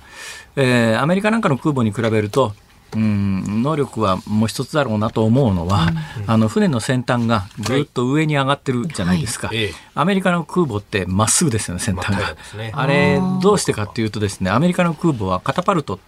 [0.56, 2.54] えー、アメリカなんかの空母に比べると、
[2.96, 5.90] うん、能力はもう一つだろうなと思うのは、
[6.22, 12.36] うん、あの船の先端がぐっと上に上がってるじゃないですか、はい、アメリカの空母ってまっすぐですよね、先端が。
[12.58, 16.00] ね、あれ、どうしてかっていうとですね、アメリカの空母はカタパルト、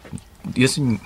[0.55, 0.99] 要するに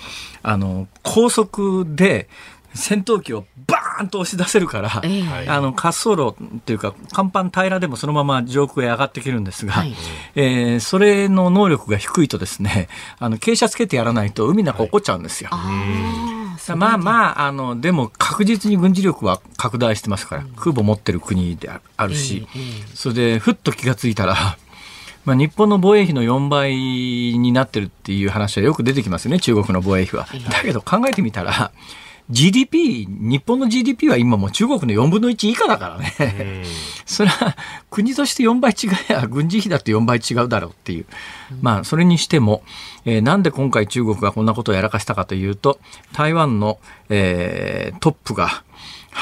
[0.43, 2.29] あの高速で
[2.73, 9.93] 戦闘機をバーーンと押し出せるから、えー、あの滑走路っていうか甲板平らでもそのまま上空へ上がっていけるんですが、はい、
[10.35, 12.87] えー、それの能力が低いとですね
[13.19, 15.49] あの傾斜つけてやらないと海の中落っこっちゃうんですよ。
[15.51, 24.57] はいまあまあ、あの、でも確実に軍事力は拡大してますから、うん、空母持ってる国であるし、うんうん、それでふっと気がついたら、
[25.25, 30.27] まあ、日本の防衛費の4倍になってるっていう話はよく出てきますよね、中国の防衛費は。
[30.49, 31.71] だけど考えてみたら、
[32.29, 36.63] GDP、日本の GDP は今もう中国の4分の1以下だからね。
[37.05, 37.55] それは
[37.91, 41.05] 国として4倍違えば軍事費だって4倍違うだろうっていう。
[41.61, 42.63] まあ、それにしても、
[43.05, 45.79] えー、なんで今回中国がこんなことをやらかしたかというと、
[46.13, 48.63] 台湾の、えー、トップが、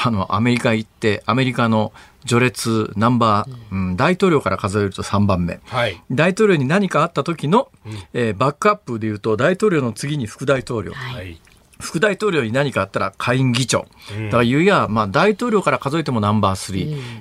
[0.02, 1.92] あの、アメリカ行って、アメリカの
[2.26, 11.38] 序列ナンバー、うん、大統領から数えると3番目、はい、大統領に何かあった時の、うん、えー、バックアップでいうと大統領の次に副大統領、はい、
[11.80, 13.86] 副大統領に何かあったら下院議長。
[14.26, 16.72] だから言うや、まあ、大統領から数えてもナンバー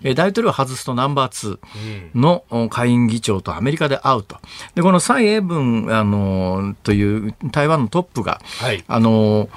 [0.04, 1.58] 3、うん、大統領を外すとナンバー
[2.14, 4.38] 2の下院議長とアメリカで会うと。
[4.76, 9.50] で、この蔡英文、あの、という台湾のトップが、はい、あの、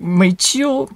[0.00, 0.88] まあ、一応、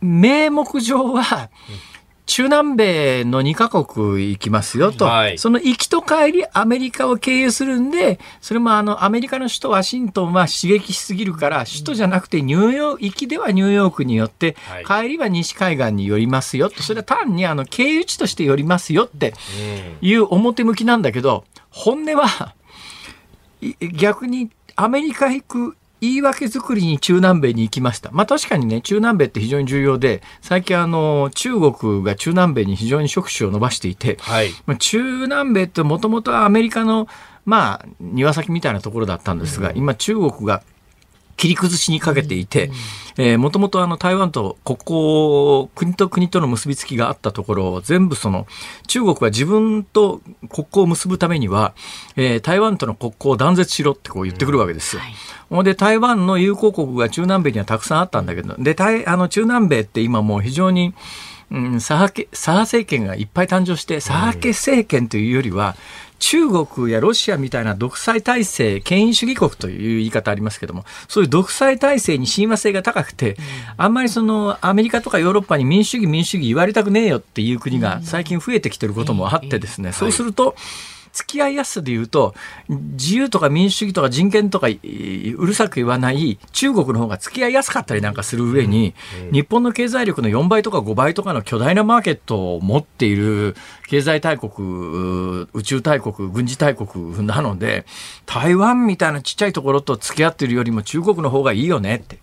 [0.00, 1.87] 名目上は、うん
[2.28, 14.56] 中南米の2カ国行きますよと、はい、その行きと帰りアメリカを経由するんで、それもあのアメリカの首都ワシントンは刺激しすぎるから、首都じゃなくてニューヨーク、行きではニューヨークによって、
[14.86, 19.32] 帰りは西海岸に寄りますよと、それは単にあの経由地として寄りますよって
[20.02, 22.54] いう表向きなんだけど、本音は
[23.80, 28.10] 逆にアメリカ行く言い訳作りに中南米に行きました。
[28.12, 37.08] まあ確かにね、中南米って非常に重要で、最近あの、中国が中南米に非常に触手を伸ばしていて、はい、まあ、中南米ってもともとはアメリカの、
[37.44, 40.62] まあ、庭先みたいなところだったんですが、うん、今中国が
[41.38, 42.70] 切り崩しにかけていて、
[43.38, 48.46] もともとあの台湾と国交、国と国との結びつきがあったところを全部その
[48.88, 50.20] 中国は自分と
[50.50, 51.74] 国交を結ぶためには、
[52.16, 55.02] えー、台湾との国交を断絶しろってこう言ってくるわけですよ。
[55.02, 55.14] うんはい、
[55.50, 58.76] で台湾の友好国が中南米にはたくさんあったんだけど、で、
[59.06, 60.94] あの中南米って今もう非常に
[61.50, 65.76] うん、左派左派政権がいっぱい誕生して左派系政権というよりは、
[66.18, 73.36] 中国やロシアみたいな独裁体制、権威主義国という言い方ありますけども、そういう独裁体制に親和性が高くて、
[73.76, 80.54] あんまりそのアメリカとかヨーロッパに民主主義民主主義言われたくねえよっていう国が最近増えてきてることもあってですね、そうすると、
[81.12, 82.34] 付き合いやすさで言うと、
[82.68, 84.72] 自由とか民主主義とか人権とかう
[85.46, 88.94] るさく言わない中国の方が付き合いやすかったりなんかする上に、
[89.32, 93.56] 日本の経済力の4倍とか5倍とかの巨大なマーケットを持っている
[93.88, 97.86] 経済大国、宇宙大国、軍事大国なので、
[98.26, 102.18] 台湾みたいなちっちゃいところと付き合ってるよりも中国の方がいいよねって。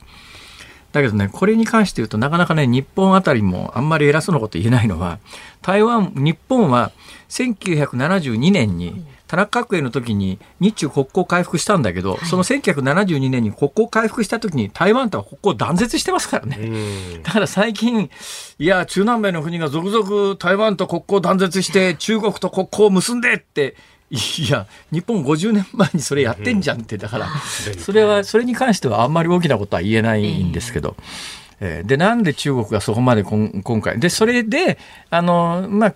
[0.95, 5.19] だけどね、これに関して言うとなかなかね、日本あたりもあんまり偉そうなこと言えないのは、
[5.61, 6.93] 台湾、日本は
[7.27, 17.19] 1972年に田中角栄の時に日中国交回復したんだけど、はい、その1972年に国交回復した時に台湾とは国交断絶してますからね。
[17.23, 18.09] だから最近、
[18.57, 23.75] いや、中南米の国が続々台湾と国交断絶して中国と国交を結んでって
[24.11, 24.17] い
[24.49, 27.27] や、日本50年前にそれやってんじゃんって、だから、
[27.79, 30.95] それは、それに関してはあんまり大きなことは言えないんですけど、
[31.59, 34.77] えー、で、なんで中国がそこまで今回、で、それで、
[35.09, 35.93] あの、まあ、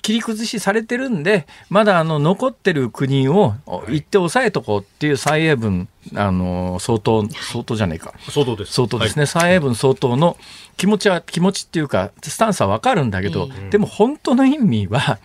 [0.00, 8.14] 切り崩しされてるんで、まだあの、残ってる国を行って抑えとこうっていう蔡英文、あの、総統、総統じゃねえか。
[8.30, 8.72] 総統です。
[8.72, 9.26] 総統ですね。
[9.26, 10.38] 蔡、はい、英文総統の
[10.76, 15.18] 気持ちは、気持ちっていうか、スタンスはわかるんだけど、でも本当の意味は、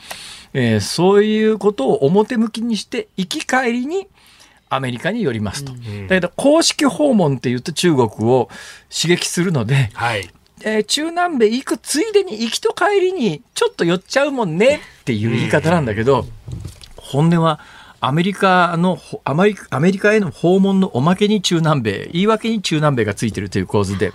[0.53, 4.07] えー、そういうことを表向きにして行き帰りに
[4.69, 5.73] アメリカに寄りますと。
[5.73, 8.49] うん、だけど公式訪問って言うと中国を
[8.89, 10.29] 刺激するので、はい。
[10.61, 16.25] えー、中南米行くついでに行きと帰りにちょっと寄っちゃうもんねっていう言い方なんだけど、
[16.97, 17.59] 本音は
[18.01, 24.13] アメリカのアメリカへの訪問のおまけに中南米言い訳に中南米がついてるという構図で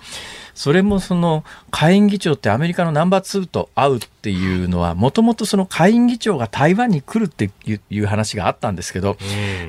[0.54, 9.18] それもその下院議長ってアメリカのナンバー2と会うっていうのはもともとその下院議長が台湾に来るっていう話があったんですけど、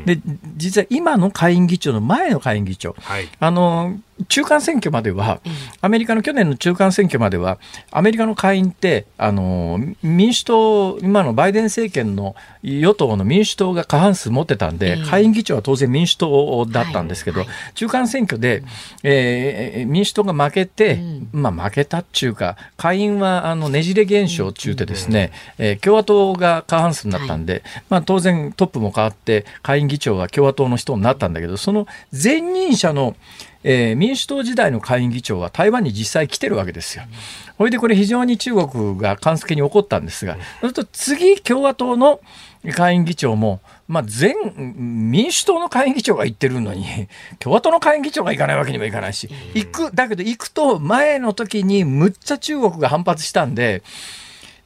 [0.06, 0.22] で
[0.56, 4.00] 実は今の下院議長の前の下院議長、はい、あの
[4.30, 5.42] 中間選挙までは、
[5.82, 7.60] アメリカの去年の中間選挙までは、
[7.92, 12.34] アメリカの下院って、あの、民主党、今のバイデン政権の
[12.64, 18.64] 与党の民主党が過半数持ってたんで、下院議長は当然民主党だったんですけど、中間選挙で、
[19.04, 21.02] えー、民主党が負けて、
[21.34, 33.16] まあ負けたっていうか、下院はあのねじれ現象長中でですね、えー、共和党が過半数になったんで、はい、まあ、当然トップも変わって下院議長は共和党の人になったんだけどその前任者の
[33.68, 37.04] えー、民主党時代の下院議長は台湾に実際来てるわけですよ。
[37.58, 42.20] それでこれ非常に中国が関助に起こったんですが、そうすると次共和党の
[42.72, 46.86] 下院議長も、まあ、全民主党の下院議長が行ってるのに
[47.40, 53.84] 共和党の下院議長が行かないわけにもいかないし行くだけど行くと前の時にむっちゃ中国が反発したんで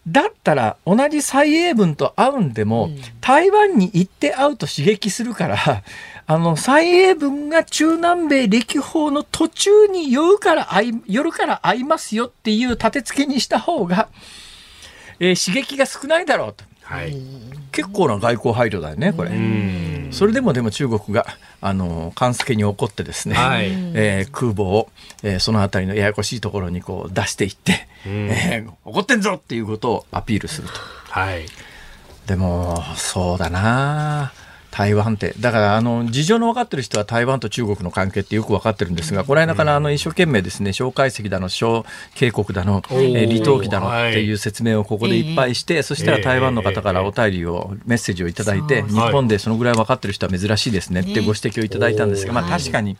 [0.07, 2.89] だったら同じ蔡英文と会うんでも、
[3.21, 5.57] 台湾に行って会うと刺激するから
[6.25, 14.09] あの蔡英文が中南米歴訪の途中に夜から会い夜から会いますよっていう立て付けにした方が、
[15.19, 16.68] えー、刺激が少ないだろうと。
[16.89, 17.15] はい、
[17.71, 19.29] 結構な外交配慮だよね、これ。
[20.11, 21.27] それでもでも中国が、
[21.61, 24.89] あの、関助に怒ってですね、はい、えー、空母を、
[25.21, 30.73] えー、その辺りのややこしいところにこう出していって、えー、怒ってんぞっていうことをアピールすると。
[31.11, 31.45] はい、
[32.25, 34.33] でも、そうだな
[34.71, 52.97] 台湾って、だからあの事情の分かってる人は台湾と中国の関係ってよく分かってるんですが、この間からあの一生懸命ですね、蒋介石だの、蒋警国だの、え李登輝だのっていう説明をここでいっぱいして、そしたら台湾の方からお便りを、メッセージをいただいて、日本でそのぐらい分かってる人は珍しいですねってご指摘をいただいたんですが、まあ確かに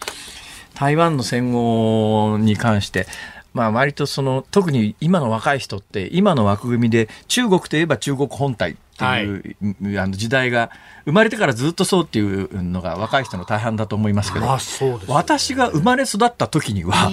[0.73, 3.05] 台湾の戦後に関して、
[3.53, 10.69] まあ、割とその特に今の若い人って今の枠組みで中国といえば中国本体っていう、はい、あの時代が
[11.05, 14.51] 生まれてからずっとそうっていうのが若い人の大半だと思いますけど、ね、
[15.07, 17.09] 私が生まれ育った時には、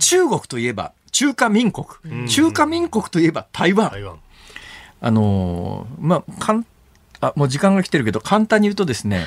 [0.00, 1.86] 中国といえば中華民国、
[2.28, 3.90] 中華民国といえば台湾。
[3.90, 4.18] 台湾。
[5.00, 6.66] あのまあかん
[7.20, 9.26] あもう時間が来てるけど簡単に言うとですね、はい、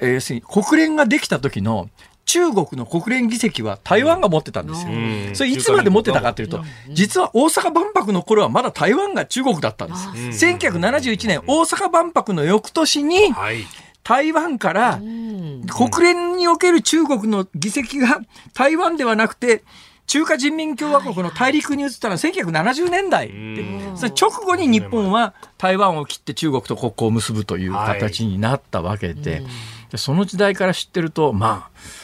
[0.00, 1.88] えー、要するに国連ができた時の
[2.34, 4.92] 中国の国連議席は台湾が持ってたんですよ。
[5.34, 10.08] それいつまで持ってたかというと、実は大阪万博の頃はまだ台湾が中国だったんです。
[10.44, 13.32] 1971年大阪万博の翌年に、
[14.02, 15.64] 台湾から国
[16.00, 18.20] 連における中国の議席が
[18.52, 19.62] 台湾ではなくて、
[20.08, 23.64] 中華人民共和国の大陸に移ったのは1970年代で、
[23.94, 29.44] その直後に日本は台湾を切って中国と国交を結ぶという形になったわけで、
[29.94, 32.03] その時代から知ってると、まあ、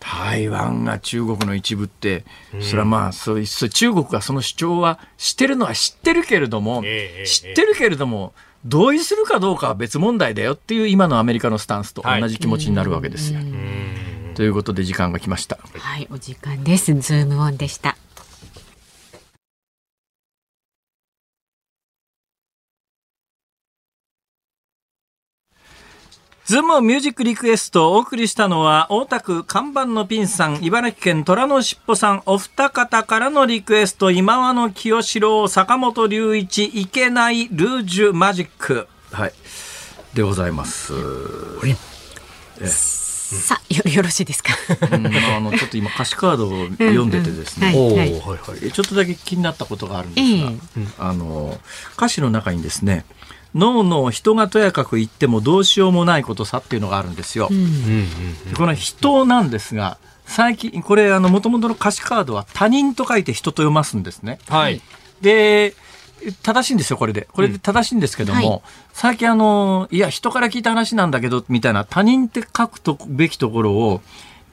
[0.00, 2.24] 台湾が中国の一部って、
[2.60, 6.82] それはまあそう中国がその主張はしてるのは知ってるけれども、
[7.26, 8.32] 知ってるけれども
[8.64, 13.40] 同意するかどうかは別問題だよっていう今のアメリカのスタンスと同じ気持ちになるわけですよ。
[14.34, 15.58] ということで時間が来ました。
[15.78, 16.94] はい、お時間です。
[16.94, 17.96] ズームオンでした。
[26.50, 38.88] ズームミュージックリクエストをお送りしたのは、大田区看板のピンさん、茨城県虎のしっぽさん、お二方からのリクエスト、今和の清志郎、坂本龍一、いけないルージュマジック。
[39.12, 39.32] はい。
[40.12, 40.92] でございます。
[43.28, 44.52] さあよよろしいですか？
[44.90, 51.56] うん、あのちょっと今歌詞カードを読んでてですね、うんはいはい、ちょっとだけ気になったことがあるんですが、えー、あの
[51.96, 53.04] 歌詞の中にですね、
[53.54, 57.48] 脳の人がとやかく言ってもどうしようもないことさっていうのがあるんですよ。
[57.50, 58.06] うん、
[58.56, 64.38] この人なんですが最近これあの元々の歌詞カードは他人と書いて人と読ますんですね。
[64.48, 64.80] はい、
[65.20, 65.74] で
[66.42, 67.26] 正しいんですよこれで。
[67.32, 68.60] これで正しいんですけども、うんはい、
[68.92, 74.00] 最近あのいや人から聞いた話なんだけどみたいな他人って書くとべきところを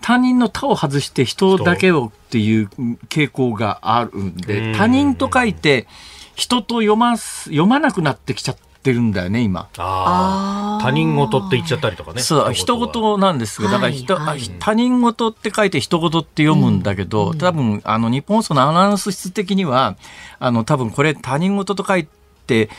[0.01, 2.69] 他人の他を外して人だけをっていう
[3.09, 5.87] 傾向があるんで他人と書いて
[6.35, 8.57] 人と読ます読まなくなってきちゃっ
[8.87, 9.67] ってるんだよね、今。
[9.77, 10.81] ああ。
[10.81, 12.21] 他人事って言っちゃったりとかね。
[12.21, 19.97] そう、人事なんですが、だから人、はい、他人事って書いて人事って読むんだけど、うん、多分、あの、日本放送のアナウンス室的には、
[20.39, 22.07] あの、多分これ他人事と書い
[22.45, 22.69] て、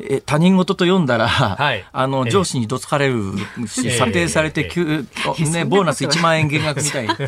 [0.00, 3.32] え他人事と読んだら、はい、あの上司にどつかれる
[3.66, 4.78] し、査定されて、え
[5.50, 7.08] ね、ボーナス1万円減額みたい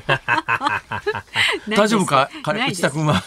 [1.69, 2.31] 大丈夫か？
[2.45, 3.23] 内田君は。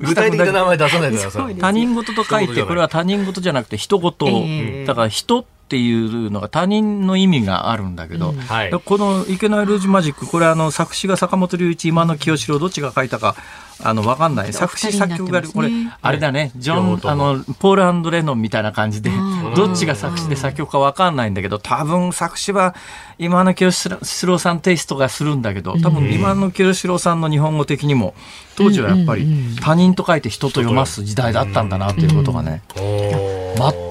[0.00, 1.54] 具体的な名前出さないでください。
[1.56, 4.84] 他人事と書いて、これは他人事じゃなくて人事。
[4.86, 8.38] だから人っていうのが他人の意味があるんだけど、うん。
[8.38, 13.34] はい、この「いけないルージュマジック」これあの作詞が坂本龍一今の清志郎どっちが書いたか
[13.82, 14.52] あの分かんない。
[14.52, 15.70] 作詞作曲がこれ
[16.00, 16.52] あれだね。
[16.56, 19.10] ジョンあのポールレノンみたいな感じで
[19.56, 22.74] どっちが作詞で作曲か分かんないんだけど多分作詞は
[23.18, 28.14] 今の清志郎さんテイストがするんだけど多分今の清志郎さんの日本語的にも
[28.56, 29.26] 当時はやっぱり
[29.60, 32.62] 他人と書いて人と読ます時代だったんだなということがね。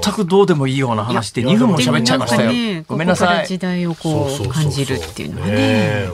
[0.04, 2.52] 全くどうでもいいような話で2分も喋っちゃいましたよ。
[2.52, 3.48] ね、ごめんなさい。
[3.48, 6.10] 時代をこう感じるっていうのはね。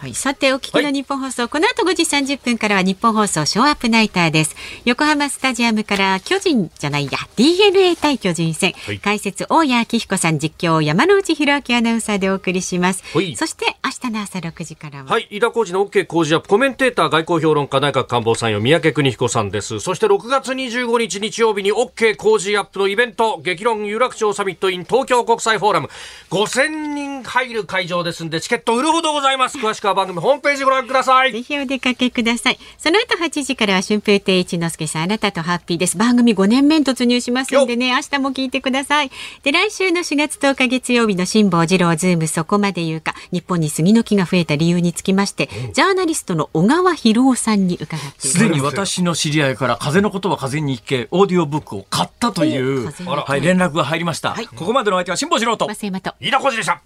[0.00, 4.54] はい、さてお聞きの日本放送、はい、この後5時30分からは日本放送ショーアップナイターです。
[4.84, 15.10] 横浜スタジアムから巨人じゃないや DNA 対巨人戦、はい、解説大谷明彦さん実況山内弘明アナウンサーでお送りします、はい、そして明日の朝6時からは。
[15.10, 15.26] はい。
[15.30, 19.80] 飯田浩司の OK 工事アップコメンテーター外交評論家内閣官房参与三宅邦彦さんです。
[19.80, 25.88] そして6月25日日曜日に OK 工事アップのイベント激論有楽町サミットイン東京国際フォーラム。
[26.30, 29.58] 5000人入る会場ですんでチケット売るほどございます。
[29.58, 31.32] 詳しくは番組ホームページご覧ください。
[31.32, 32.58] ぜひお出かけください。
[32.76, 35.96] その後8時からは春風亭一之輔さん、あなたとハッピーです。
[35.96, 39.10] 番組5年目に突入しますんでね、明日も聞いてください。
[39.42, 54.30] で、来週の4月10日月曜日の辛坊治郎ズームそこまで言うか、日本に杉の木が増えた理由につきまして、ジャーナリストの小川博夫さんに伺ってすでに私の知り合いから風のことは風に聞け、オーディオブックを買ったという、はい、連絡が入りました。
[54.30, 56.82] はい、ここまでの相手は辛坊治郎と、増山と、飯田浩司でした。